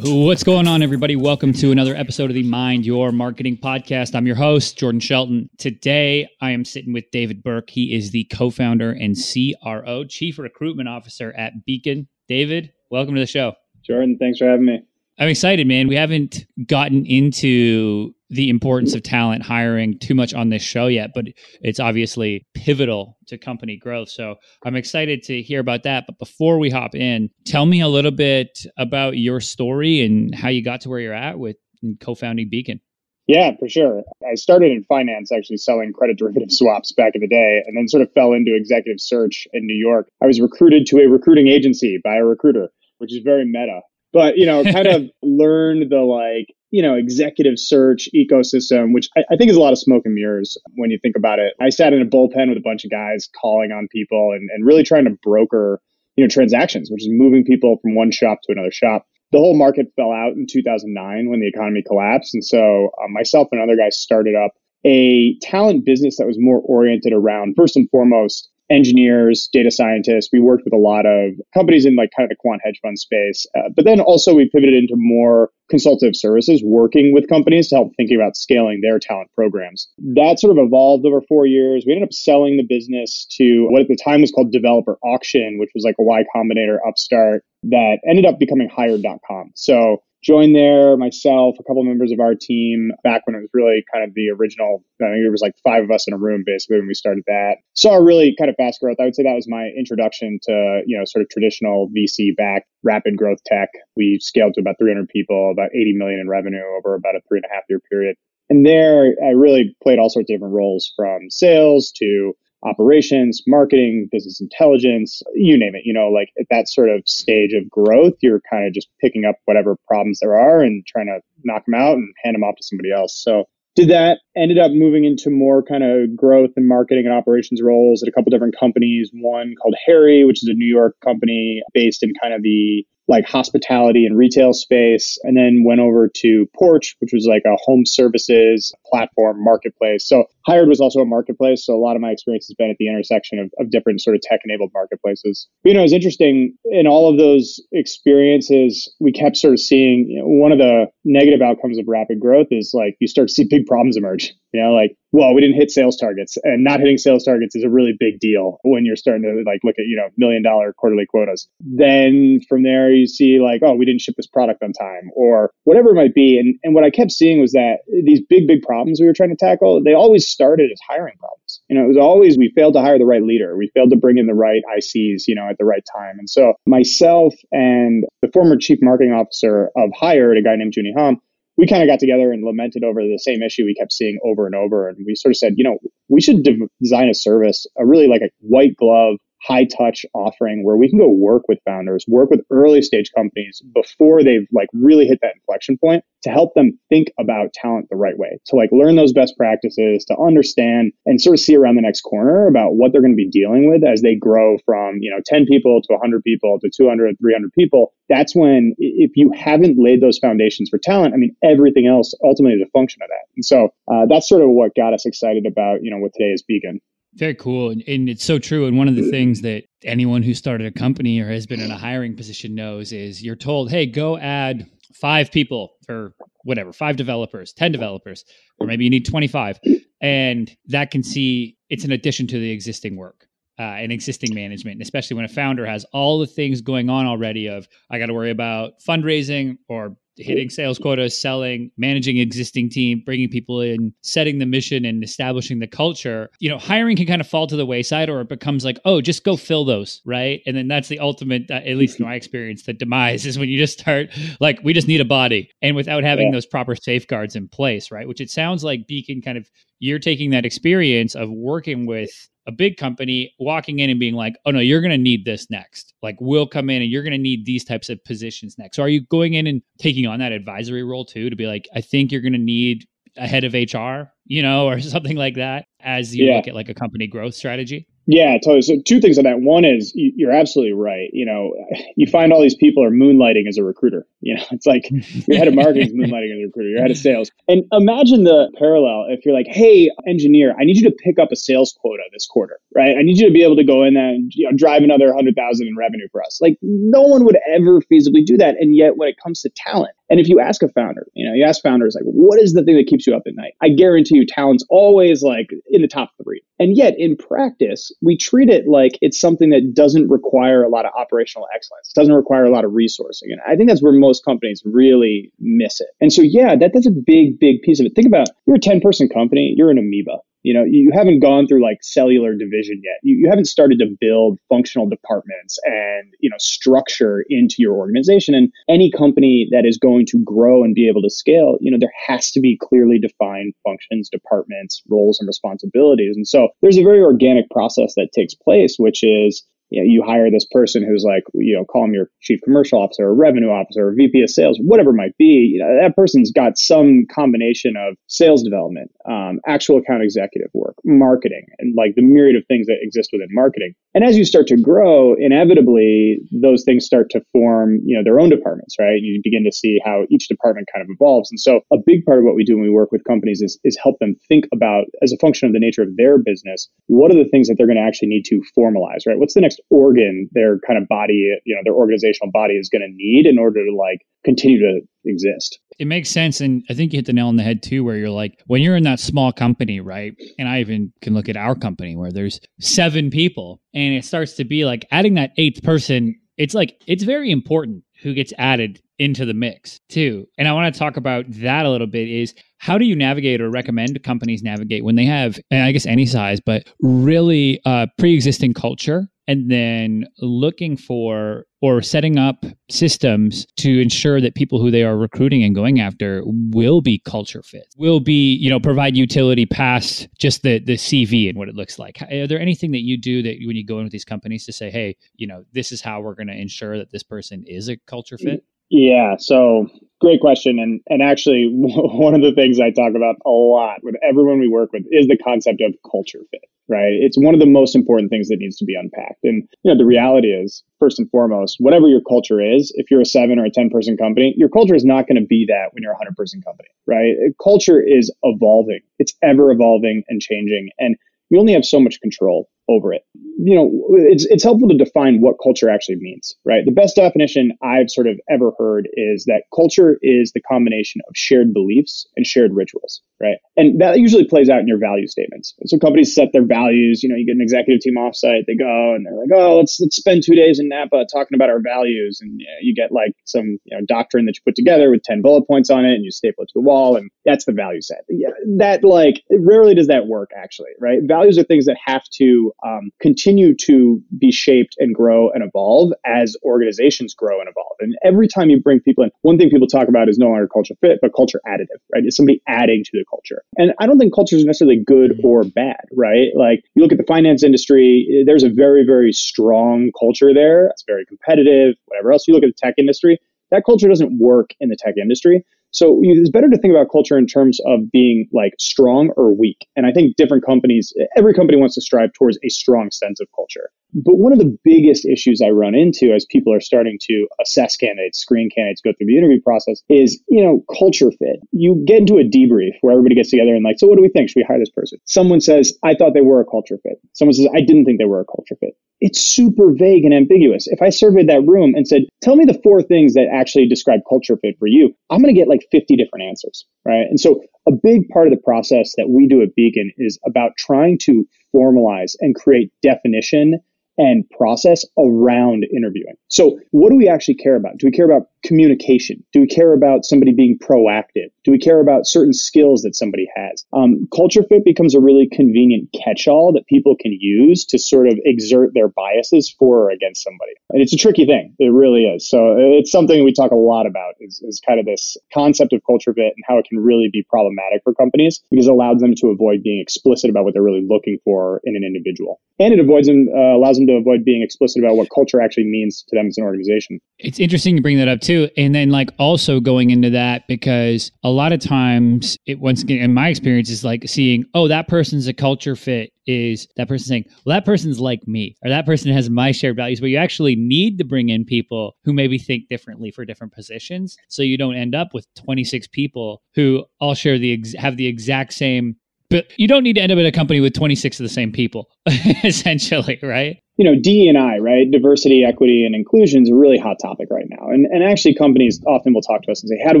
What's 0.00 0.44
going 0.44 0.68
on, 0.68 0.80
everybody? 0.80 1.16
Welcome 1.16 1.52
to 1.54 1.72
another 1.72 1.96
episode 1.96 2.30
of 2.30 2.34
the 2.34 2.44
Mind 2.44 2.86
Your 2.86 3.10
Marketing 3.10 3.56
Podcast. 3.56 4.14
I'm 4.14 4.28
your 4.28 4.36
host, 4.36 4.78
Jordan 4.78 5.00
Shelton. 5.00 5.50
Today, 5.58 6.28
I 6.40 6.52
am 6.52 6.64
sitting 6.64 6.92
with 6.92 7.10
David 7.10 7.42
Burke. 7.42 7.68
He 7.68 7.92
is 7.96 8.12
the 8.12 8.22
co 8.26 8.50
founder 8.50 8.92
and 8.92 9.16
CRO, 9.16 10.04
Chief 10.04 10.38
Recruitment 10.38 10.88
Officer 10.88 11.32
at 11.32 11.64
Beacon. 11.66 12.06
David, 12.28 12.72
welcome 12.92 13.16
to 13.16 13.20
the 13.20 13.26
show. 13.26 13.54
Jordan, 13.84 14.16
thanks 14.20 14.38
for 14.38 14.48
having 14.48 14.66
me. 14.66 14.82
I'm 15.18 15.28
excited, 15.28 15.66
man. 15.66 15.88
We 15.88 15.96
haven't 15.96 16.46
gotten 16.66 17.04
into 17.04 18.14
the 18.30 18.50
importance 18.50 18.94
of 18.94 19.02
talent 19.02 19.42
hiring 19.42 19.98
too 19.98 20.14
much 20.14 20.32
on 20.32 20.50
this 20.50 20.62
show 20.62 20.86
yet, 20.86 21.10
but 21.14 21.24
it's 21.60 21.80
obviously 21.80 22.46
pivotal 22.54 23.16
to 23.26 23.38
company 23.38 23.76
growth. 23.76 24.10
So 24.10 24.36
I'm 24.64 24.76
excited 24.76 25.22
to 25.24 25.42
hear 25.42 25.60
about 25.60 25.82
that. 25.84 26.04
But 26.06 26.18
before 26.18 26.58
we 26.58 26.70
hop 26.70 26.94
in, 26.94 27.30
tell 27.46 27.66
me 27.66 27.80
a 27.80 27.88
little 27.88 28.10
bit 28.12 28.60
about 28.76 29.16
your 29.16 29.40
story 29.40 30.02
and 30.02 30.34
how 30.34 30.50
you 30.50 30.62
got 30.62 30.82
to 30.82 30.88
where 30.88 31.00
you're 31.00 31.14
at 31.14 31.38
with 31.38 31.56
co 32.00 32.14
founding 32.14 32.48
Beacon. 32.48 32.80
Yeah, 33.26 33.56
for 33.58 33.68
sure. 33.68 34.02
I 34.30 34.36
started 34.36 34.70
in 34.70 34.84
finance, 34.84 35.32
actually 35.32 35.58
selling 35.58 35.92
credit 35.92 36.16
derivative 36.16 36.50
swaps 36.50 36.92
back 36.92 37.14
in 37.14 37.20
the 37.20 37.28
day, 37.28 37.62
and 37.66 37.76
then 37.76 37.88
sort 37.88 38.02
of 38.02 38.12
fell 38.12 38.32
into 38.32 38.54
executive 38.54 39.00
search 39.00 39.46
in 39.52 39.66
New 39.66 39.76
York. 39.76 40.08
I 40.22 40.26
was 40.26 40.40
recruited 40.40 40.86
to 40.86 40.98
a 40.98 41.08
recruiting 41.08 41.48
agency 41.48 42.00
by 42.02 42.16
a 42.16 42.24
recruiter, 42.24 42.68
which 42.98 43.12
is 43.12 43.22
very 43.22 43.44
meta 43.44 43.80
but 44.12 44.36
you 44.36 44.46
know 44.46 44.62
kind 44.64 44.86
of 44.86 45.04
learn 45.22 45.88
the 45.88 46.00
like 46.00 46.54
you 46.70 46.82
know 46.82 46.94
executive 46.94 47.58
search 47.58 48.08
ecosystem 48.14 48.92
which 48.92 49.08
I, 49.16 49.24
I, 49.30 49.36
think 49.36 49.50
is 49.50 49.56
a 49.56 49.60
lot 49.60 49.72
of 49.72 49.78
smoke 49.78 50.02
and 50.04 50.14
mirrors 50.14 50.56
when 50.76 50.90
you 50.90 50.98
think 51.00 51.16
about 51.16 51.38
it. 51.38 51.54
I 51.60 51.70
sat 51.70 51.92
in 51.92 52.02
a 52.02 52.06
bullpen 52.06 52.48
with 52.48 52.58
a 52.58 52.62
bunch 52.64 52.84
of 52.84 52.90
guys 52.90 53.28
calling 53.40 53.72
on 53.72 53.88
people 53.88 54.32
and, 54.32 54.48
and 54.52 54.66
really 54.66 54.82
trying 54.82 55.04
to 55.04 55.16
broker 55.22 55.80
you 56.16 56.24
know 56.24 56.28
transactions 56.28 56.90
which 56.90 57.02
is 57.02 57.08
moving 57.10 57.44
people 57.44 57.78
from 57.82 57.94
one 57.94 58.10
shop 58.10 58.40
to 58.44 58.52
another 58.52 58.72
shop. 58.72 59.06
The 59.30 59.38
whole 59.38 59.56
market 59.56 59.92
fell 59.94 60.10
out 60.10 60.32
in 60.32 60.46
2009 60.50 61.28
when 61.28 61.40
the 61.40 61.48
economy 61.48 61.82
collapsed. 61.86 62.32
And 62.32 62.42
so 62.42 62.90
uh, 62.96 63.08
myself 63.08 63.48
and 63.52 63.60
other 63.60 63.76
guys 63.76 63.98
started 63.98 64.34
up 64.34 64.52
a 64.86 65.38
talent 65.40 65.84
business 65.84 66.16
that 66.16 66.26
was 66.26 66.38
more 66.38 66.60
oriented 66.60 67.12
around 67.12 67.54
first 67.54 67.76
and 67.76 67.90
foremost 67.90 68.48
engineers, 68.70 69.48
data 69.52 69.70
scientists. 69.70 70.30
We 70.32 70.40
worked 70.40 70.64
with 70.64 70.72
a 70.72 70.78
lot 70.78 71.06
of 71.06 71.32
companies 71.54 71.86
in 71.86 71.96
like 71.96 72.10
kind 72.16 72.24
of 72.24 72.30
the 72.30 72.36
quant 72.36 72.60
hedge 72.64 72.78
fund 72.82 72.98
space. 72.98 73.46
Uh, 73.56 73.68
but 73.74 73.84
then 73.84 74.00
also 74.00 74.34
we 74.34 74.48
pivoted 74.48 74.74
into 74.74 74.94
more 74.96 75.50
consultative 75.70 76.16
services, 76.16 76.62
working 76.64 77.12
with 77.12 77.28
companies 77.28 77.68
to 77.68 77.76
help 77.76 77.92
thinking 77.96 78.16
about 78.16 78.36
scaling 78.36 78.80
their 78.80 78.98
talent 78.98 79.30
programs. 79.34 79.88
That 79.98 80.40
sort 80.40 80.56
of 80.56 80.64
evolved 80.64 81.04
over 81.06 81.20
four 81.22 81.46
years. 81.46 81.84
We 81.86 81.92
ended 81.92 82.08
up 82.08 82.12
selling 82.12 82.56
the 82.56 82.66
business 82.66 83.26
to 83.38 83.68
what 83.70 83.82
at 83.82 83.88
the 83.88 83.96
time 83.96 84.22
was 84.22 84.32
called 84.32 84.52
Developer 84.52 84.98
Auction, 85.02 85.58
which 85.58 85.70
was 85.74 85.84
like 85.84 85.96
a 85.98 86.02
Y 86.02 86.24
Combinator 86.34 86.78
upstart 86.86 87.44
that 87.64 87.98
ended 88.08 88.24
up 88.24 88.38
becoming 88.38 88.68
hired.com. 88.68 89.52
So 89.54 90.02
joined 90.22 90.54
there 90.54 90.96
myself, 90.96 91.56
a 91.58 91.62
couple 91.62 91.84
members 91.84 92.12
of 92.12 92.20
our 92.20 92.34
team 92.34 92.90
back 93.04 93.26
when 93.26 93.36
it 93.36 93.40
was 93.40 93.50
really 93.52 93.84
kind 93.92 94.04
of 94.04 94.14
the 94.14 94.30
original. 94.30 94.84
I 95.00 95.04
think 95.04 95.26
it 95.26 95.30
was 95.30 95.42
like 95.42 95.54
five 95.62 95.84
of 95.84 95.90
us 95.90 96.06
in 96.08 96.14
a 96.14 96.18
room 96.18 96.42
basically 96.44 96.78
when 96.78 96.88
we 96.88 96.94
started 96.94 97.24
that. 97.26 97.58
Saw 97.74 97.94
a 97.94 98.02
really 98.02 98.34
kind 98.38 98.50
of 98.50 98.56
fast 98.56 98.80
growth. 98.80 98.96
I 99.00 99.04
would 99.04 99.14
say 99.14 99.22
that 99.22 99.34
was 99.34 99.48
my 99.48 99.70
introduction 99.76 100.38
to 100.42 100.82
you 100.86 100.98
know 100.98 101.04
sort 101.04 101.22
of 101.22 101.28
traditional 101.30 101.88
VC 101.96 102.36
back 102.36 102.64
rapid 102.82 103.16
growth 103.16 103.38
tech. 103.46 103.68
We 103.96 104.18
scaled 104.20 104.54
to 104.54 104.60
about 104.60 104.76
300 104.78 105.08
people, 105.08 105.50
about 105.50 105.70
80 105.74 105.94
million 105.94 106.20
in 106.20 106.28
revenue 106.28 106.64
over 106.78 106.94
about 106.94 107.16
a 107.16 107.20
three 107.28 107.38
and 107.38 107.50
a 107.50 107.54
half 107.54 107.64
year 107.68 107.80
period. 107.90 108.16
And 108.50 108.64
there, 108.64 109.14
I 109.22 109.30
really 109.30 109.76
played 109.82 109.98
all 109.98 110.08
sorts 110.08 110.30
of 110.30 110.34
different 110.34 110.54
roles 110.54 110.92
from 110.96 111.28
sales 111.28 111.92
to 111.96 112.32
operations, 112.62 113.42
marketing, 113.46 114.08
business 114.10 114.40
intelligence, 114.40 115.22
you 115.34 115.58
name 115.58 115.74
it. 115.74 115.82
You 115.84 115.94
know, 115.94 116.08
like 116.08 116.30
at 116.38 116.46
that 116.50 116.68
sort 116.68 116.90
of 116.90 117.02
stage 117.06 117.52
of 117.52 117.68
growth, 117.70 118.14
you're 118.20 118.42
kind 118.50 118.66
of 118.66 118.72
just 118.72 118.88
picking 119.00 119.24
up 119.24 119.36
whatever 119.44 119.76
problems 119.86 120.20
there 120.20 120.38
are 120.38 120.60
and 120.62 120.84
trying 120.86 121.06
to 121.06 121.20
knock 121.44 121.64
them 121.66 121.74
out 121.74 121.96
and 121.96 122.12
hand 122.24 122.34
them 122.34 122.42
off 122.42 122.56
to 122.56 122.64
somebody 122.64 122.92
else. 122.92 123.22
So 123.22 123.44
did 123.78 123.90
that, 123.90 124.18
ended 124.36 124.58
up 124.58 124.72
moving 124.72 125.04
into 125.04 125.30
more 125.30 125.62
kind 125.62 125.84
of 125.84 126.16
growth 126.16 126.50
and 126.56 126.66
marketing 126.66 127.06
and 127.06 127.14
operations 127.14 127.62
roles 127.62 128.02
at 128.02 128.08
a 128.08 128.12
couple 128.12 128.30
different 128.30 128.56
companies. 128.58 129.10
One 129.14 129.54
called 129.62 129.76
Harri, 129.88 130.26
which 130.26 130.42
is 130.42 130.48
a 130.48 130.54
New 130.54 130.66
York 130.66 130.96
company 131.04 131.62
based 131.72 132.02
in 132.02 132.12
kind 132.20 132.34
of 132.34 132.42
the 132.42 132.84
like 133.06 133.24
hospitality 133.24 134.04
and 134.04 134.18
retail 134.18 134.52
space, 134.52 135.18
and 135.22 135.36
then 135.36 135.64
went 135.64 135.80
over 135.80 136.08
to 136.08 136.46
Porch, 136.58 136.94
which 136.98 137.12
was 137.12 137.26
like 137.26 137.42
a 137.46 137.56
home 137.56 137.86
services 137.86 138.74
platform 138.84 139.42
marketplace. 139.42 140.06
So 140.06 140.24
Hired 140.48 140.68
was 140.68 140.80
also 140.80 141.00
a 141.00 141.04
marketplace. 141.04 141.66
So 141.66 141.74
a 141.74 141.78
lot 141.78 141.94
of 141.94 142.00
my 142.00 142.10
experience 142.10 142.46
has 142.46 142.54
been 142.54 142.70
at 142.70 142.76
the 142.78 142.88
intersection 142.88 143.38
of, 143.38 143.50
of 143.58 143.70
different 143.70 144.00
sort 144.00 144.16
of 144.16 144.22
tech 144.22 144.40
enabled 144.44 144.70
marketplaces. 144.72 145.46
But, 145.62 145.70
you 145.70 145.76
know, 145.76 145.84
it's 145.84 145.92
interesting 145.92 146.56
in 146.64 146.86
all 146.86 147.10
of 147.10 147.18
those 147.18 147.60
experiences, 147.72 148.92
we 148.98 149.12
kept 149.12 149.36
sort 149.36 149.52
of 149.52 149.60
seeing 149.60 150.06
you 150.08 150.20
know, 150.20 150.26
one 150.26 150.52
of 150.52 150.58
the 150.58 150.86
negative 151.04 151.42
outcomes 151.42 151.78
of 151.78 151.84
rapid 151.86 152.18
growth 152.18 152.48
is 152.50 152.72
like 152.74 152.96
you 153.00 153.08
start 153.08 153.28
to 153.28 153.34
see 153.34 153.44
big 153.48 153.66
problems 153.66 153.96
emerge. 153.96 154.32
You 154.52 154.62
know, 154.62 154.72
like, 154.72 154.96
well, 155.12 155.34
we 155.34 155.42
didn't 155.42 155.56
hit 155.56 155.70
sales 155.70 155.96
targets 155.96 156.38
and 156.42 156.64
not 156.64 156.80
hitting 156.80 156.96
sales 156.96 157.24
targets 157.24 157.54
is 157.54 157.64
a 157.64 157.68
really 157.68 157.94
big 157.98 158.18
deal 158.18 158.58
when 158.62 158.86
you're 158.86 158.96
starting 158.96 159.22
to 159.22 159.42
like 159.48 159.60
look 159.62 159.74
at, 159.78 159.84
you 159.86 159.96
know, 159.96 160.08
million 160.16 160.42
dollar 160.42 160.72
quarterly 160.72 161.04
quotas. 161.06 161.48
Then 161.60 162.40
from 162.48 162.62
there 162.62 162.90
you 162.90 163.06
see 163.06 163.40
like, 163.40 163.60
oh, 163.62 163.74
we 163.74 163.84
didn't 163.84 164.00
ship 164.00 164.14
this 164.16 164.26
product 164.26 164.62
on 164.62 164.72
time 164.72 165.10
or 165.14 165.50
whatever 165.64 165.90
it 165.90 165.94
might 165.94 166.14
be. 166.14 166.38
And, 166.38 166.58
and 166.62 166.74
what 166.74 166.84
I 166.84 166.90
kept 166.90 167.12
seeing 167.12 167.40
was 167.40 167.52
that 167.52 167.80
these 168.06 168.22
big, 168.22 168.46
big 168.46 168.62
problems 168.62 169.00
we 169.00 169.06
were 169.06 169.12
trying 169.12 169.30
to 169.30 169.36
tackle, 169.36 169.82
they 169.82 169.92
always 169.92 170.26
started 170.38 170.70
as 170.70 170.78
hiring 170.88 171.16
problems. 171.18 171.62
You 171.68 171.76
know, 171.76 171.84
it 171.84 171.88
was 171.88 171.96
always 171.96 172.38
we 172.38 172.52
failed 172.54 172.74
to 172.74 172.80
hire 172.80 172.96
the 172.96 173.04
right 173.04 173.22
leader. 173.22 173.56
We 173.56 173.72
failed 173.74 173.90
to 173.90 173.96
bring 173.96 174.18
in 174.18 174.28
the 174.28 174.34
right 174.34 174.62
ICs, 174.78 175.24
you 175.26 175.34
know, 175.34 175.48
at 175.50 175.58
the 175.58 175.64
right 175.64 175.82
time. 175.92 176.16
And 176.20 176.30
so 176.30 176.54
myself 176.64 177.34
and 177.50 178.04
the 178.22 178.28
former 178.28 178.56
chief 178.56 178.78
marketing 178.80 179.12
officer 179.12 179.70
of 179.76 179.90
Hired, 179.98 180.38
a 180.38 180.42
guy 180.42 180.54
named 180.54 180.74
Junie 180.76 180.94
Hom, 180.96 181.20
we 181.56 181.66
kind 181.66 181.82
of 181.82 181.88
got 181.88 181.98
together 181.98 182.30
and 182.30 182.44
lamented 182.44 182.84
over 182.84 183.02
the 183.02 183.18
same 183.18 183.42
issue 183.42 183.64
we 183.64 183.74
kept 183.74 183.92
seeing 183.92 184.20
over 184.24 184.46
and 184.46 184.54
over. 184.54 184.88
And 184.88 185.04
we 185.04 185.16
sort 185.16 185.32
of 185.32 185.38
said, 185.38 185.54
you 185.56 185.64
know, 185.64 185.78
we 186.08 186.20
should 186.20 186.44
de- 186.44 186.68
design 186.80 187.08
a 187.08 187.14
service, 187.14 187.66
a 187.76 187.84
really 187.84 188.06
like 188.06 188.22
a 188.22 188.30
white 188.38 188.76
glove 188.76 189.16
high 189.42 189.64
touch 189.64 190.04
offering 190.14 190.64
where 190.64 190.76
we 190.76 190.88
can 190.88 190.98
go 190.98 191.08
work 191.08 191.42
with 191.48 191.58
founders, 191.64 192.04
work 192.08 192.30
with 192.30 192.40
early 192.50 192.82
stage 192.82 193.10
companies 193.14 193.62
before 193.74 194.22
they've 194.22 194.46
like 194.52 194.68
really 194.72 195.06
hit 195.06 195.20
that 195.22 195.34
inflection 195.36 195.78
point 195.78 196.04
to 196.22 196.30
help 196.30 196.54
them 196.54 196.78
think 196.88 197.12
about 197.18 197.52
talent 197.52 197.86
the 197.90 197.96
right 197.96 198.18
way, 198.18 198.38
to 198.46 198.56
like 198.56 198.70
learn 198.72 198.96
those 198.96 199.12
best 199.12 199.36
practices, 199.36 200.04
to 200.04 200.16
understand 200.18 200.92
and 201.06 201.20
sort 201.20 201.34
of 201.34 201.40
see 201.40 201.56
around 201.56 201.76
the 201.76 201.82
next 201.82 202.00
corner 202.00 202.46
about 202.48 202.74
what 202.74 202.92
they're 202.92 203.00
going 203.00 203.12
to 203.12 203.16
be 203.16 203.28
dealing 203.28 203.70
with 203.70 203.84
as 203.84 204.02
they 204.02 204.14
grow 204.14 204.56
from, 204.64 204.98
you 205.00 205.10
know, 205.10 205.20
10 205.24 205.46
people 205.46 205.80
to 205.82 205.92
100 205.92 206.22
people 206.22 206.58
to 206.60 206.70
200, 206.74 207.16
300 207.20 207.52
people. 207.52 207.92
That's 208.08 208.34
when 208.34 208.74
if 208.78 209.12
you 209.14 209.32
haven't 209.36 209.78
laid 209.78 210.00
those 210.00 210.18
foundations 210.18 210.68
for 210.68 210.78
talent, 210.78 211.14
I 211.14 211.16
mean, 211.16 211.36
everything 211.42 211.86
else 211.86 212.14
ultimately 212.24 212.56
is 212.56 212.66
a 212.66 212.70
function 212.70 213.02
of 213.02 213.08
that. 213.08 213.26
And 213.36 213.44
so 213.44 213.68
uh, 213.90 214.06
that's 214.08 214.28
sort 214.28 214.42
of 214.42 214.50
what 214.50 214.74
got 214.74 214.94
us 214.94 215.06
excited 215.06 215.46
about, 215.46 215.82
you 215.82 215.90
know, 215.90 215.98
what 215.98 216.12
today 216.14 216.30
is 216.30 216.42
Beacon. 216.42 216.80
Very 217.14 217.34
cool. 217.34 217.70
And, 217.70 217.82
and, 217.86 218.08
it's 218.08 218.24
so 218.24 218.38
true. 218.38 218.66
And 218.66 218.76
one 218.76 218.88
of 218.88 218.94
the 218.94 219.10
things 219.10 219.40
that 219.42 219.64
anyone 219.82 220.22
who 220.22 220.34
started 220.34 220.66
a 220.66 220.78
company 220.78 221.18
or 221.20 221.30
has 221.30 221.46
been 221.46 221.60
in 221.60 221.70
a 221.70 221.76
hiring 221.76 222.16
position 222.16 222.54
knows 222.54 222.92
is 222.92 223.22
you're 223.22 223.36
told, 223.36 223.70
hey, 223.70 223.86
go 223.86 224.18
add 224.18 224.66
five 224.94 225.30
people 225.30 225.72
or 225.88 226.14
whatever, 226.44 226.72
five 226.72 226.96
developers, 226.96 227.52
10 227.52 227.72
developers, 227.72 228.24
or 228.58 228.66
maybe 228.66 228.84
you 228.84 228.90
need 228.90 229.06
25. 229.06 229.58
And 230.00 230.54
that 230.66 230.90
can 230.90 231.02
see 231.02 231.56
it's 231.70 231.84
an 231.84 231.92
addition 231.92 232.26
to 232.28 232.38
the 232.38 232.50
existing 232.50 232.96
work. 232.96 233.24
Uh, 233.60 233.74
and 233.74 233.90
existing 233.90 234.32
management, 234.32 234.80
especially 234.80 235.16
when 235.16 235.24
a 235.24 235.28
founder 235.28 235.66
has 235.66 235.84
all 235.92 236.20
the 236.20 236.28
things 236.28 236.60
going 236.60 236.88
on 236.88 237.06
already 237.06 237.48
of 237.48 237.66
I 237.90 237.98
got 237.98 238.06
to 238.06 238.14
worry 238.14 238.30
about 238.30 238.74
fundraising 238.88 239.58
or 239.68 239.96
hitting 240.18 240.50
sales 240.50 240.78
quotas, 240.78 241.20
selling, 241.20 241.70
managing 241.76 242.18
existing 242.18 242.68
team, 242.70 243.02
bringing 243.04 243.28
people 243.28 243.60
in, 243.60 243.92
setting 244.02 244.38
the 244.38 244.46
mission 244.46 244.84
and 244.84 245.02
establishing 245.02 245.58
the 245.58 245.66
culture, 245.66 246.28
you 246.40 246.48
know, 246.48 246.58
hiring 246.58 246.96
can 246.96 247.06
kind 247.06 247.20
of 247.20 247.28
fall 247.28 247.46
to 247.46 247.56
the 247.56 247.66
wayside 247.66 248.08
or 248.08 248.20
it 248.20 248.28
becomes 248.28 248.64
like, 248.64 248.78
oh, 248.84 249.00
just 249.00 249.24
go 249.24 249.36
fill 249.36 249.64
those, 249.64 250.00
right? 250.04 250.40
And 250.46 250.56
then 250.56 250.68
that's 250.68 250.88
the 250.88 250.98
ultimate, 250.98 251.50
uh, 251.50 251.54
at 251.54 251.76
least 251.76 252.00
in 252.00 252.06
my 252.06 252.14
experience, 252.14 252.64
the 252.64 252.72
demise 252.72 253.26
is 253.26 253.38
when 253.38 253.48
you 253.48 253.58
just 253.58 253.78
start 253.78 254.10
like, 254.40 254.60
we 254.62 254.72
just 254.72 254.88
need 254.88 255.00
a 255.00 255.04
body. 255.04 255.50
And 255.62 255.76
without 255.76 256.04
having 256.04 256.26
yeah. 256.26 256.32
those 256.32 256.46
proper 256.46 256.74
safeguards 256.76 257.36
in 257.36 257.48
place, 257.48 257.90
right? 257.90 258.06
Which 258.08 258.20
it 258.20 258.30
sounds 258.30 258.64
like 258.64 258.86
Beacon 258.86 259.22
kind 259.22 259.38
of, 259.38 259.50
you're 259.78 259.98
taking 259.98 260.30
that 260.30 260.44
experience 260.44 261.14
of 261.14 261.30
working 261.30 261.86
with 261.86 262.10
a 262.46 262.52
big 262.52 262.78
company 262.78 263.34
walking 263.38 263.78
in 263.78 263.90
and 263.90 264.00
being 264.00 264.14
like, 264.14 264.34
oh 264.46 264.50
no, 264.50 264.58
you're 264.58 264.80
going 264.80 264.90
to 264.90 264.98
need 264.98 265.24
this 265.24 265.50
next. 265.50 265.92
Like 266.02 266.16
we'll 266.18 266.46
come 266.46 266.70
in 266.70 266.80
and 266.80 266.90
you're 266.90 267.02
going 267.02 267.12
to 267.12 267.18
need 267.18 267.44
these 267.44 267.62
types 267.62 267.90
of 267.90 268.02
positions 268.04 268.56
next. 268.58 268.76
So 268.76 268.82
are 268.82 268.88
you 268.88 269.02
going 269.02 269.34
in 269.34 269.46
and 269.46 269.62
taking 269.78 270.06
on 270.06 270.18
that 270.20 270.32
advisory 270.32 270.82
role 270.82 271.04
too 271.04 271.28
to 271.28 271.36
be 271.36 271.46
like, 271.46 271.68
I 271.74 271.82
think 271.82 272.10
you're 272.10 272.22
going 272.22 272.32
to 272.32 272.38
need 272.38 272.86
a 273.18 273.26
head 273.26 273.44
of 273.44 273.52
HR, 273.52 274.10
you 274.24 274.42
know, 274.42 274.66
or 274.68 274.80
something 274.80 275.16
like 275.16 275.34
that 275.34 275.66
as 275.80 276.16
you 276.16 276.26
yeah. 276.26 276.36
look 276.36 276.48
at 276.48 276.54
like 276.54 276.70
a 276.70 276.74
company 276.74 277.06
growth 277.06 277.34
strategy? 277.34 277.86
Yeah, 278.10 278.38
totally. 278.38 278.62
So 278.62 278.76
two 278.86 279.00
things 279.00 279.18
on 279.18 279.24
that. 279.24 279.40
One 279.40 279.66
is 279.66 279.92
you're 279.94 280.32
absolutely 280.32 280.72
right. 280.72 281.10
You 281.12 281.26
know, 281.26 281.52
you 281.94 282.06
find 282.06 282.32
all 282.32 282.40
these 282.40 282.54
people 282.54 282.82
are 282.82 282.90
moonlighting 282.90 283.46
as 283.46 283.58
a 283.58 283.62
recruiter. 283.62 284.06
You 284.20 284.34
know, 284.34 284.42
it's 284.50 284.66
like 284.66 284.90
your 284.90 285.38
head 285.38 285.46
of 285.46 285.54
marketing 285.54 285.86
is 285.86 285.92
moonlighting 285.94 286.34
as 286.34 286.40
a 286.42 286.46
recruiter, 286.46 286.70
your 286.70 286.82
head 286.82 286.90
of 286.90 286.98
sales. 286.98 287.30
And 287.46 287.62
imagine 287.72 288.24
the 288.24 288.50
parallel 288.58 289.06
if 289.08 289.24
you're 289.24 289.32
like, 289.32 289.46
hey, 289.46 289.90
engineer, 290.06 290.54
I 290.60 290.64
need 290.64 290.76
you 290.76 290.90
to 290.90 290.90
pick 290.90 291.20
up 291.20 291.30
a 291.30 291.36
sales 291.36 291.74
quota 291.80 292.02
this 292.12 292.26
quarter, 292.26 292.58
right? 292.74 292.96
I 292.98 293.02
need 293.02 293.18
you 293.18 293.26
to 293.28 293.32
be 293.32 293.44
able 293.44 293.56
to 293.56 293.64
go 293.64 293.84
in 293.84 293.94
there 293.94 294.08
and 294.08 294.30
you 294.34 294.50
know, 294.50 294.56
drive 294.56 294.82
another 294.82 295.14
hundred 295.14 295.36
thousand 295.36 295.68
in 295.68 295.76
revenue 295.76 296.08
for 296.10 296.22
us. 296.22 296.40
Like 296.42 296.58
no 296.60 297.02
one 297.02 297.24
would 297.24 297.38
ever 297.54 297.80
feasibly 297.80 298.24
do 298.26 298.36
that. 298.38 298.56
And 298.58 298.76
yet 298.76 298.96
when 298.96 299.08
it 299.08 299.16
comes 299.22 299.40
to 299.42 299.50
talent, 299.50 299.94
and 300.10 300.18
if 300.18 300.28
you 300.28 300.40
ask 300.40 300.62
a 300.62 300.68
founder, 300.68 301.06
you 301.14 301.26
know, 301.26 301.34
you 301.34 301.44
ask 301.44 301.62
founders 301.62 301.94
like, 301.94 302.04
what 302.04 302.40
is 302.40 302.54
the 302.54 302.64
thing 302.64 302.76
that 302.76 302.86
keeps 302.86 303.06
you 303.06 303.14
up 303.14 303.22
at 303.26 303.34
night? 303.34 303.52
I 303.62 303.68
guarantee 303.68 304.16
you 304.16 304.26
talent's 304.26 304.64
always 304.70 305.22
like 305.22 305.50
in 305.70 305.82
the 305.82 305.88
top 305.88 306.12
three. 306.22 306.42
And 306.58 306.76
yet 306.76 306.94
in 306.98 307.16
practice, 307.16 307.92
we 308.00 308.16
treat 308.16 308.48
it 308.48 308.68
like 308.68 308.98
it's 309.00 309.18
something 309.18 309.50
that 309.50 309.74
doesn't 309.74 310.08
require 310.08 310.62
a 310.62 310.68
lot 310.68 310.86
of 310.86 310.92
operational 310.96 311.48
excellence, 311.54 311.92
doesn't 311.94 312.14
require 312.14 312.44
a 312.44 312.50
lot 312.50 312.64
of 312.64 312.72
resourcing. 312.72 313.30
And 313.30 313.40
I 313.46 313.56
think 313.56 313.68
that's 313.68 313.82
where 313.82 313.92
most 313.92 314.24
companies 314.24 314.62
really 314.64 315.32
miss 315.38 315.80
it. 315.80 315.88
And 316.00 316.12
so, 316.12 316.22
yeah, 316.22 316.56
that, 316.56 316.72
that's 316.72 316.86
a 316.86 316.92
big, 316.92 317.38
big 317.38 317.62
piece 317.62 317.80
of 317.80 317.86
it. 317.86 317.94
Think 317.94 318.06
about 318.06 318.28
you're 318.46 318.56
a 318.56 318.60
10 318.60 318.80
person 318.80 319.08
company, 319.08 319.54
you're 319.56 319.70
an 319.70 319.78
amoeba. 319.78 320.18
You 320.42 320.54
know, 320.54 320.64
you 320.64 320.90
haven't 320.94 321.20
gone 321.20 321.46
through 321.46 321.62
like 321.62 321.78
cellular 321.82 322.34
division 322.34 322.80
yet. 322.84 322.98
You, 323.02 323.16
you 323.16 323.28
haven't 323.28 323.46
started 323.46 323.78
to 323.80 323.96
build 324.00 324.38
functional 324.48 324.88
departments 324.88 325.58
and, 325.64 326.12
you 326.20 326.30
know, 326.30 326.36
structure 326.38 327.24
into 327.28 327.56
your 327.58 327.74
organization. 327.74 328.34
And 328.34 328.52
any 328.68 328.90
company 328.90 329.48
that 329.50 329.66
is 329.66 329.78
going 329.78 330.06
to 330.06 330.18
grow 330.24 330.62
and 330.62 330.74
be 330.74 330.88
able 330.88 331.02
to 331.02 331.10
scale, 331.10 331.58
you 331.60 331.70
know, 331.70 331.78
there 331.80 331.92
has 332.06 332.30
to 332.32 332.40
be 332.40 332.58
clearly 332.60 332.98
defined 332.98 333.54
functions, 333.64 334.08
departments, 334.08 334.82
roles, 334.88 335.18
and 335.20 335.26
responsibilities. 335.26 336.16
And 336.16 336.26
so 336.26 336.48
there's 336.62 336.78
a 336.78 336.84
very 336.84 337.00
organic 337.00 337.50
process 337.50 337.94
that 337.96 338.10
takes 338.14 338.34
place, 338.34 338.76
which 338.78 339.02
is 339.02 339.44
you, 339.70 339.82
know, 339.82 339.86
you 339.90 340.02
hire 340.02 340.30
this 340.30 340.46
person 340.50 340.84
who's 340.84 341.04
like, 341.04 341.24
you 341.34 341.56
know, 341.56 341.64
call 341.64 341.84
him 341.84 341.94
your 341.94 342.10
chief 342.20 342.40
commercial 342.42 342.80
officer 342.80 343.04
or 343.04 343.14
revenue 343.14 343.48
officer 343.50 343.88
or 343.88 343.94
VP 343.94 344.22
of 344.22 344.30
sales, 344.30 344.58
whatever 344.62 344.90
it 344.90 344.94
might 344.94 345.16
be. 345.18 345.52
You 345.54 345.60
know, 345.60 345.80
that 345.80 345.96
person's 345.96 346.30
got 346.30 346.58
some 346.58 347.06
combination 347.12 347.74
of 347.76 347.96
sales 348.06 348.42
development, 348.42 348.90
um, 349.08 349.40
actual 349.46 349.78
account 349.78 350.02
executive 350.02 350.50
work, 350.54 350.74
marketing, 350.84 351.46
and 351.58 351.74
like 351.76 351.94
the 351.94 352.02
myriad 352.02 352.36
of 352.36 352.46
things 352.46 352.66
that 352.66 352.76
exist 352.80 353.10
within 353.12 353.28
marketing. 353.30 353.74
And 353.94 354.04
as 354.04 354.16
you 354.16 354.24
start 354.24 354.46
to 354.48 354.56
grow, 354.56 355.14
inevitably 355.18 356.18
those 356.32 356.64
things 356.64 356.84
start 356.84 357.10
to 357.10 357.22
form, 357.32 357.80
you 357.84 357.96
know, 357.96 358.04
their 358.04 358.20
own 358.20 358.28
departments, 358.28 358.76
right? 358.78 359.00
You 359.00 359.20
begin 359.22 359.44
to 359.44 359.52
see 359.52 359.80
how 359.84 360.04
each 360.10 360.28
department 360.28 360.68
kind 360.72 360.82
of 360.82 360.88
evolves. 360.90 361.30
And 361.30 361.40
so 361.40 361.60
a 361.72 361.76
big 361.84 362.04
part 362.04 362.18
of 362.18 362.24
what 362.24 362.34
we 362.34 362.44
do 362.44 362.54
when 362.54 362.64
we 362.64 362.70
work 362.70 362.92
with 362.92 363.04
companies 363.04 363.42
is, 363.42 363.58
is 363.64 363.78
help 363.82 363.98
them 363.98 364.16
think 364.28 364.46
about, 364.52 364.84
as 365.02 365.12
a 365.12 365.18
function 365.18 365.46
of 365.46 365.52
the 365.52 365.60
nature 365.60 365.82
of 365.82 365.96
their 365.96 366.18
business, 366.18 366.68
what 366.86 367.10
are 367.10 367.22
the 367.22 367.28
things 367.28 367.48
that 367.48 367.56
they're 367.58 367.66
going 367.66 367.76
to 367.76 367.82
actually 367.82 368.08
need 368.08 368.24
to 368.26 368.42
formalize, 368.56 369.06
right? 369.06 369.18
What's 369.18 369.34
the 369.34 369.40
next 369.40 369.57
organ 369.70 370.28
their 370.32 370.58
kind 370.66 370.80
of 370.80 370.88
body, 370.88 371.34
you 371.44 371.54
know, 371.54 371.60
their 371.64 371.74
organizational 371.74 372.30
body 372.32 372.54
is 372.54 372.68
going 372.68 372.82
to 372.82 372.92
need 372.94 373.26
in 373.26 373.38
order 373.38 373.64
to 373.64 373.74
like 373.74 374.00
continue 374.24 374.58
to 374.58 374.80
exist. 375.04 375.58
It 375.78 375.86
makes 375.86 376.10
sense. 376.10 376.40
And 376.40 376.64
I 376.68 376.74
think 376.74 376.92
you 376.92 376.98
hit 376.98 377.06
the 377.06 377.12
nail 377.12 377.28
on 377.28 377.36
the 377.36 377.42
head 377.42 377.62
too, 377.62 377.84
where 377.84 377.96
you're 377.96 378.10
like, 378.10 378.42
when 378.46 378.62
you're 378.62 378.76
in 378.76 378.82
that 378.84 379.00
small 379.00 379.32
company, 379.32 379.80
right? 379.80 380.14
And 380.38 380.48
I 380.48 380.60
even 380.60 380.92
can 381.02 381.14
look 381.14 381.28
at 381.28 381.36
our 381.36 381.54
company 381.54 381.96
where 381.96 382.10
there's 382.10 382.40
seven 382.60 383.10
people 383.10 383.60
and 383.74 383.94
it 383.94 384.04
starts 384.04 384.34
to 384.34 384.44
be 384.44 384.64
like 384.64 384.86
adding 384.90 385.14
that 385.14 385.32
eighth 385.36 385.62
person. 385.62 386.18
It's 386.36 386.54
like, 386.54 386.80
it's 386.86 387.04
very 387.04 387.30
important 387.30 387.84
who 388.02 388.14
gets 388.14 388.32
added 388.38 388.80
into 388.98 389.24
the 389.24 389.34
mix 389.34 389.80
too. 389.88 390.26
And 390.36 390.48
I 390.48 390.52
want 390.52 390.72
to 390.72 390.78
talk 390.78 390.96
about 390.96 391.24
that 391.28 391.64
a 391.64 391.70
little 391.70 391.86
bit 391.86 392.08
is 392.08 392.34
how 392.58 392.78
do 392.78 392.84
you 392.84 392.96
navigate 392.96 393.40
or 393.40 393.48
recommend 393.48 394.02
companies 394.02 394.42
navigate 394.42 394.84
when 394.84 394.96
they 394.96 395.04
have, 395.04 395.38
I 395.52 395.70
guess 395.70 395.86
any 395.86 396.06
size, 396.06 396.40
but 396.44 396.64
really 396.80 397.60
uh, 397.64 397.86
pre-existing 397.98 398.54
culture 398.54 399.08
and 399.28 399.50
then 399.50 400.06
looking 400.18 400.76
for 400.76 401.44
or 401.60 401.82
setting 401.82 402.18
up 402.18 402.44
systems 402.70 403.46
to 403.56 403.80
ensure 403.80 404.20
that 404.20 404.34
people 404.34 404.60
who 404.60 404.70
they 404.70 404.82
are 404.82 404.96
recruiting 404.96 405.44
and 405.44 405.54
going 405.54 405.80
after 405.80 406.22
will 406.24 406.80
be 406.80 407.00
culture 407.04 407.42
fit 407.42 407.66
will 407.76 408.00
be 408.00 408.34
you 408.34 408.48
know 408.48 408.58
provide 408.58 408.96
utility 408.96 409.44
past 409.44 410.08
just 410.18 410.42
the 410.42 410.58
the 410.60 410.74
cv 410.74 411.28
and 411.28 411.38
what 411.38 411.48
it 411.48 411.54
looks 411.54 411.78
like. 411.78 412.00
Are 412.10 412.26
there 412.26 412.40
anything 412.40 412.72
that 412.72 412.82
you 412.82 412.96
do 412.96 413.22
that 413.22 413.36
when 413.44 413.56
you 413.56 413.64
go 413.64 413.78
in 413.78 413.84
with 413.84 413.92
these 413.92 414.04
companies 414.04 414.46
to 414.46 414.52
say 414.52 414.70
hey 414.70 414.96
you 415.14 415.26
know 415.26 415.44
this 415.52 415.70
is 415.70 415.82
how 415.82 416.00
we're 416.00 416.14
going 416.14 416.28
to 416.28 416.36
ensure 416.36 416.78
that 416.78 416.90
this 416.90 417.02
person 417.02 417.44
is 417.46 417.68
a 417.68 417.76
culture 417.76 418.18
fit 418.18 418.44
yeah 418.70 419.16
so 419.18 419.68
great 420.00 420.20
question 420.20 420.58
and 420.58 420.80
and 420.88 421.02
actually 421.02 421.48
one 421.52 422.14
of 422.14 422.22
the 422.22 422.32
things 422.32 422.60
i 422.60 422.70
talk 422.70 422.94
about 422.94 423.16
a 423.26 423.30
lot 423.30 423.78
with 423.82 423.94
everyone 424.02 424.38
we 424.38 424.48
work 424.48 424.72
with 424.72 424.84
is 424.90 425.06
the 425.06 425.18
concept 425.18 425.60
of 425.60 425.74
culture 425.90 426.20
fit 426.30 426.44
right? 426.68 426.92
It's 427.00 427.16
one 427.16 427.34
of 427.34 427.40
the 427.40 427.46
most 427.46 427.74
important 427.74 428.10
things 428.10 428.28
that 428.28 428.38
needs 428.38 428.56
to 428.58 428.64
be 428.64 428.74
unpacked. 428.74 429.24
And 429.24 429.48
you 429.62 429.72
know, 429.72 429.78
the 429.78 429.86
reality 429.86 430.28
is, 430.28 430.62
first 430.78 430.98
and 430.98 431.10
foremost, 431.10 431.56
whatever 431.58 431.88
your 431.88 432.02
culture 432.02 432.40
is, 432.40 432.72
if 432.76 432.90
you're 432.90 433.00
a 433.00 433.06
seven 433.06 433.38
or 433.38 433.46
a 433.46 433.50
10 433.50 433.70
person 433.70 433.96
company, 433.96 434.34
your 434.36 434.48
culture 434.48 434.74
is 434.74 434.84
not 434.84 435.08
going 435.08 435.20
to 435.20 435.26
be 435.26 435.46
that 435.48 435.72
when 435.72 435.82
you're 435.82 435.92
a 435.92 435.96
100 435.96 436.16
person 436.16 436.42
company, 436.42 436.68
right? 436.86 437.14
Culture 437.42 437.80
is 437.80 438.12
evolving, 438.22 438.80
it's 438.98 439.14
ever 439.22 439.50
evolving 439.50 440.04
and 440.08 440.20
changing. 440.20 440.70
And 440.78 440.96
you 441.30 441.40
only 441.40 441.54
have 441.54 441.64
so 441.64 441.80
much 441.80 442.00
control 442.00 442.48
over 442.68 442.92
it. 442.92 443.02
You 443.38 443.54
know, 443.54 443.70
it's 444.10 444.26
it's 444.26 444.42
helpful 444.42 444.68
to 444.68 444.76
define 444.76 445.20
what 445.20 445.36
culture 445.42 445.70
actually 445.70 445.96
means, 446.00 446.36
right? 446.44 446.64
The 446.64 446.72
best 446.72 446.96
definition 446.96 447.52
I've 447.62 447.90
sort 447.90 448.06
of 448.06 448.18
ever 448.28 448.52
heard 448.58 448.88
is 448.94 449.24
that 449.26 449.44
culture 449.54 449.98
is 450.02 450.32
the 450.32 450.42
combination 450.42 451.00
of 451.08 451.16
shared 451.16 451.52
beliefs 451.52 452.06
and 452.16 452.26
shared 452.26 452.52
rituals, 452.54 453.00
right? 453.20 453.36
And 453.56 453.80
that 453.80 453.98
usually 453.98 454.24
plays 454.24 454.48
out 454.48 454.60
in 454.60 454.68
your 454.68 454.78
value 454.78 455.06
statements. 455.06 455.54
So 455.66 455.78
companies 455.78 456.14
set 456.14 456.32
their 456.32 456.44
values. 456.44 457.02
You 457.02 457.08
know, 457.08 457.16
you 457.16 457.26
get 457.26 457.34
an 457.34 457.42
executive 457.42 457.80
team 457.80 457.96
offsite, 457.96 458.46
they 458.46 458.54
go 458.54 458.94
and 458.94 459.04
they're 459.04 459.14
like, 459.14 459.30
"Oh, 459.34 459.58
let's 459.58 459.80
let's 459.80 459.96
spend 459.96 460.22
two 460.22 460.34
days 460.34 460.58
in 460.58 460.68
Napa 460.68 461.06
talking 461.12 461.34
about 461.34 461.50
our 461.50 461.60
values," 461.60 462.20
and 462.20 462.40
you, 462.60 462.74
get 462.74 462.92
like 462.92 463.12
some 463.24 463.58
you 463.64 463.76
know 463.76 463.84
doctrine 463.86 464.26
that 464.26 464.36
you 464.36 464.42
put 464.44 464.54
together 464.54 464.90
with 464.90 465.02
ten 465.02 465.22
bullet 465.22 465.46
points 465.46 465.70
on 465.70 465.84
it, 465.84 465.94
and 465.94 466.04
you 466.04 466.10
staple 466.10 466.44
it 466.44 466.48
to 466.48 466.52
the 466.54 466.60
wall, 466.60 466.96
and 466.96 467.10
that's 467.24 467.44
the 467.44 467.52
value 467.52 467.82
set. 467.82 468.04
Yeah, 468.08 468.30
that 468.58 468.84
like 468.84 469.22
rarely 469.30 469.74
does 469.74 469.88
that 469.88 470.06
work 470.06 470.30
actually, 470.36 470.70
right? 470.80 471.00
Values 471.02 471.38
are 471.38 471.44
things 471.44 471.66
that 471.66 471.76
have 471.84 472.04
to 472.14 472.52
um, 472.64 472.90
continue 473.00 473.54
to 473.56 474.00
be 474.18 474.30
shaped 474.30 474.76
and 474.78 474.94
grow 474.94 475.30
and 475.30 475.42
evolve 475.42 475.92
as 476.04 476.36
organizations 476.44 477.14
grow 477.14 477.40
and 477.40 477.48
evolve. 477.48 477.76
And 477.80 477.96
every 478.04 478.28
time 478.28 478.50
you 478.50 478.60
bring 478.60 478.80
people 478.80 479.04
in, 479.04 479.10
one 479.22 479.38
thing 479.38 479.50
people 479.50 479.66
talk 479.66 479.88
about 479.88 480.08
is 480.08 480.18
no 480.18 480.26
longer 480.26 480.48
culture 480.48 480.74
fit, 480.80 480.98
but 481.02 481.14
culture 481.14 481.40
additive, 481.46 481.80
right? 481.92 482.04
It's 482.04 482.16
somebody 482.16 482.42
adding 482.46 482.84
to 482.84 482.90
the 482.92 483.04
culture. 483.08 483.42
And 483.56 483.72
I 483.78 483.86
don't 483.86 483.98
think 483.98 484.14
culture 484.14 484.36
is 484.36 484.44
necessarily 484.44 484.82
good 484.84 485.12
mm-hmm. 485.12 485.26
or 485.26 485.44
bad, 485.44 485.84
right? 485.96 486.28
Like 486.34 486.64
you 486.74 486.82
look 486.82 486.92
at 486.92 486.98
the 486.98 487.04
finance 487.04 487.42
industry, 487.42 488.24
there's 488.26 488.44
a 488.44 488.48
very, 488.48 488.84
very 488.84 489.12
strong 489.12 489.90
culture 489.98 490.32
there. 490.32 490.68
It's 490.68 490.84
very 490.86 491.04
competitive, 491.06 491.74
whatever 491.86 492.12
else. 492.12 492.26
You 492.28 492.34
look 492.34 492.44
at 492.44 492.50
the 492.54 492.66
tech 492.66 492.74
industry, 492.78 493.18
that 493.50 493.64
culture 493.64 493.88
doesn't 493.88 494.18
work 494.18 494.50
in 494.60 494.68
the 494.68 494.76
tech 494.76 494.94
industry. 495.00 495.44
So 495.70 496.00
it's 496.02 496.30
better 496.30 496.48
to 496.48 496.56
think 496.56 496.72
about 496.72 496.90
culture 496.90 497.18
in 497.18 497.26
terms 497.26 497.60
of 497.66 497.90
being 497.92 498.26
like 498.32 498.54
strong 498.58 499.10
or 499.16 499.34
weak. 499.34 499.66
And 499.76 499.84
I 499.84 499.92
think 499.92 500.16
different 500.16 500.44
companies, 500.44 500.94
every 501.14 501.34
company 501.34 501.58
wants 501.58 501.74
to 501.74 501.82
strive 501.82 502.12
towards 502.14 502.38
a 502.42 502.48
strong 502.48 502.90
sense 502.90 503.20
of 503.20 503.28
culture. 503.36 503.68
But 503.94 504.18
one 504.18 504.32
of 504.32 504.38
the 504.38 504.56
biggest 504.64 505.06
issues 505.06 505.40
I 505.40 505.48
run 505.48 505.74
into 505.74 506.12
as 506.12 506.26
people 506.26 506.52
are 506.52 506.60
starting 506.60 506.98
to 507.02 507.26
assess 507.40 507.76
candidates, 507.76 508.18
screen 508.18 508.50
candidates, 508.54 508.82
go 508.82 508.92
through 508.92 509.06
the 509.06 509.16
interview 509.16 509.40
process 509.40 509.82
is, 509.88 510.22
you 510.28 510.44
know, 510.44 510.62
culture 510.78 511.10
fit. 511.10 511.40
You 511.52 511.82
get 511.86 512.00
into 512.00 512.18
a 512.18 512.24
debrief 512.24 512.72
where 512.82 512.92
everybody 512.92 513.14
gets 513.14 513.30
together 513.30 513.54
and 513.54 513.64
like, 513.64 513.78
so 513.78 513.86
what 513.86 513.96
do 513.96 514.02
we 514.02 514.10
think? 514.10 514.28
Should 514.28 514.40
we 514.40 514.46
hire 514.46 514.58
this 514.58 514.70
person? 514.70 514.98
Someone 515.06 515.40
says, 515.40 515.72
I 515.82 515.94
thought 515.94 516.12
they 516.12 516.20
were 516.20 516.40
a 516.40 516.44
culture 516.44 516.78
fit. 516.82 517.00
Someone 517.14 517.32
says, 517.32 517.48
I 517.54 517.60
didn't 517.60 517.86
think 517.86 517.98
they 517.98 518.04
were 518.04 518.20
a 518.20 518.26
culture 518.26 518.56
fit. 518.60 518.74
It's 519.00 519.20
super 519.20 519.72
vague 519.72 520.04
and 520.04 520.12
ambiguous. 520.12 520.66
If 520.66 520.82
I 520.82 520.90
surveyed 520.90 521.28
that 521.28 521.46
room 521.46 521.74
and 521.74 521.86
said, 521.86 522.02
tell 522.20 522.36
me 522.36 522.44
the 522.44 522.60
four 522.62 522.82
things 522.82 523.14
that 523.14 523.28
actually 523.32 523.68
describe 523.68 524.00
culture 524.08 524.36
fit 524.36 524.56
for 524.58 524.66
you, 524.66 524.92
I'm 525.08 525.22
going 525.22 525.32
to 525.32 525.38
get 525.38 525.48
like 525.48 525.66
50 525.70 525.96
different 525.96 526.24
answers, 526.24 526.66
right? 526.84 527.06
And 527.08 527.18
so 527.18 527.40
a 527.66 527.72
big 527.72 528.08
part 528.08 528.26
of 528.26 528.32
the 528.32 528.42
process 528.42 528.92
that 528.96 529.08
we 529.08 529.28
do 529.28 529.40
at 529.40 529.54
Beacon 529.54 529.92
is 529.96 530.18
about 530.26 530.52
trying 530.58 530.98
to 531.02 531.24
formalize 531.54 532.16
and 532.20 532.34
create 532.34 532.72
definition 532.82 533.60
and 533.98 534.28
process 534.30 534.84
around 534.96 535.66
interviewing. 535.74 536.14
So, 536.28 536.58
what 536.70 536.90
do 536.90 536.96
we 536.96 537.08
actually 537.08 537.34
care 537.34 537.56
about? 537.56 537.78
Do 537.78 537.86
we 537.86 537.90
care 537.90 538.06
about 538.06 538.28
communication? 538.44 539.24
Do 539.32 539.40
we 539.40 539.46
care 539.46 539.74
about 539.74 540.04
somebody 540.04 540.32
being 540.32 540.58
proactive? 540.58 541.30
Do 541.44 541.50
we 541.50 541.58
care 541.58 541.80
about 541.80 542.06
certain 542.06 542.32
skills 542.32 542.82
that 542.82 542.94
somebody 542.94 543.26
has? 543.34 543.64
Um, 543.72 544.08
culture 544.14 544.44
fit 544.48 544.64
becomes 544.64 544.94
a 544.94 545.00
really 545.00 545.28
convenient 545.30 545.88
catch 545.92 546.28
all 546.28 546.52
that 546.52 546.66
people 546.66 546.94
can 546.98 547.12
use 547.12 547.64
to 547.66 547.78
sort 547.78 548.06
of 548.06 548.18
exert 548.24 548.70
their 548.74 548.88
biases 548.88 549.54
for 549.58 549.78
or 549.78 549.90
against 549.90 550.22
somebody. 550.22 550.52
And 550.70 550.82
it's 550.82 550.92
a 550.92 550.96
tricky 550.96 551.26
thing. 551.26 551.54
It 551.58 551.72
really 551.72 552.04
is. 552.04 552.28
So 552.28 552.56
it's 552.58 552.90
something 552.90 553.24
we 553.24 553.32
talk 553.32 553.50
a 553.50 553.56
lot 553.56 553.86
about 553.86 554.14
is, 554.20 554.40
is 554.42 554.60
kind 554.64 554.78
of 554.78 554.86
this 554.86 555.16
concept 555.32 555.72
of 555.72 555.82
culture 555.86 556.14
fit 556.14 556.32
and 556.36 556.44
how 556.46 556.58
it 556.58 556.66
can 556.68 556.78
really 556.78 557.08
be 557.12 557.24
problematic 557.28 557.82
for 557.84 557.94
companies 557.94 558.40
because 558.50 558.66
it 558.66 558.72
allows 558.72 559.00
them 559.00 559.14
to 559.16 559.28
avoid 559.28 559.62
being 559.62 559.80
explicit 559.80 560.30
about 560.30 560.44
what 560.44 560.54
they're 560.54 560.62
really 560.62 560.86
looking 560.86 561.18
for 561.24 561.60
in 561.64 561.76
an 561.76 561.82
individual. 561.84 562.40
And 562.58 562.74
it 562.74 562.80
avoids 562.80 563.06
them, 563.06 563.28
uh, 563.34 563.56
allows 563.56 563.76
them 563.76 563.86
to 563.88 563.94
avoid 563.94 564.24
being 564.24 564.42
explicit 564.42 564.82
about 564.82 564.96
what 564.96 565.08
culture 565.14 565.40
actually 565.40 565.64
means 565.64 566.04
to 566.08 566.16
them 566.16 566.26
as 566.26 566.38
an 566.38 566.44
organization. 566.44 567.00
It's 567.18 567.40
interesting 567.40 567.76
to 567.76 567.82
bring 567.82 567.98
that 567.98 568.08
up 568.08 568.20
too. 568.20 568.48
And 568.56 568.74
then 568.74 568.90
like 568.90 569.10
also 569.18 569.60
going 569.60 569.90
into 569.90 570.10
that 570.10 570.46
because 570.46 571.10
a 571.24 571.30
lot 571.30 571.52
of 571.52 571.60
times 571.60 572.36
it 572.46 572.60
once 572.60 572.82
again 572.82 572.98
in 572.98 573.14
my 573.14 573.28
experience 573.28 573.70
is 573.70 573.84
like 573.84 574.08
seeing, 574.08 574.44
oh, 574.54 574.68
that 574.68 574.88
person's 574.88 575.26
a 575.26 575.32
culture 575.34 575.76
fit 575.76 576.12
is 576.26 576.68
that 576.76 576.88
person 576.88 577.06
saying, 577.06 577.24
well, 577.44 577.56
that 577.56 577.64
person's 577.64 577.98
like 577.98 578.28
me, 578.28 578.54
or 578.62 578.68
that 578.68 578.84
person 578.84 579.10
has 579.10 579.30
my 579.30 579.50
shared 579.50 579.76
values, 579.76 579.98
but 579.98 580.10
you 580.10 580.18
actually 580.18 580.54
need 580.54 580.98
to 580.98 581.04
bring 581.04 581.30
in 581.30 581.44
people 581.44 581.96
who 582.04 582.12
maybe 582.12 582.38
think 582.38 582.68
differently 582.68 583.10
for 583.10 583.24
different 583.24 583.52
positions. 583.54 584.16
So 584.28 584.42
you 584.42 584.58
don't 584.58 584.76
end 584.76 584.94
up 584.94 585.14
with 585.14 585.26
26 585.36 585.88
people 585.88 586.42
who 586.54 586.84
all 587.00 587.14
share 587.14 587.38
the, 587.38 587.54
ex- 587.54 587.74
have 587.74 587.96
the 587.96 588.06
exact 588.06 588.52
same 588.52 588.96
but 589.30 589.46
you 589.56 589.68
don't 589.68 589.82
need 589.82 589.94
to 589.94 590.00
end 590.00 590.12
up 590.12 590.18
in 590.18 590.26
a 590.26 590.32
company 590.32 590.60
with 590.60 590.74
26 590.74 591.20
of 591.20 591.24
the 591.24 591.28
same 591.28 591.52
people 591.52 591.88
essentially 592.44 593.18
right 593.22 593.60
you 593.78 593.84
know, 593.84 593.94
DE&I, 593.94 594.58
right? 594.58 594.90
Diversity, 594.90 595.44
equity, 595.44 595.84
and 595.86 595.94
inclusion 595.94 596.42
is 596.42 596.50
a 596.50 596.54
really 596.54 596.78
hot 596.78 596.96
topic 597.00 597.28
right 597.30 597.46
now. 597.48 597.68
And, 597.70 597.86
and 597.86 598.02
actually 598.02 598.34
companies 598.34 598.82
often 598.88 599.14
will 599.14 599.22
talk 599.22 599.42
to 599.42 599.52
us 599.52 599.62
and 599.62 599.68
say, 599.68 599.80
how 599.86 599.92
do 599.92 600.00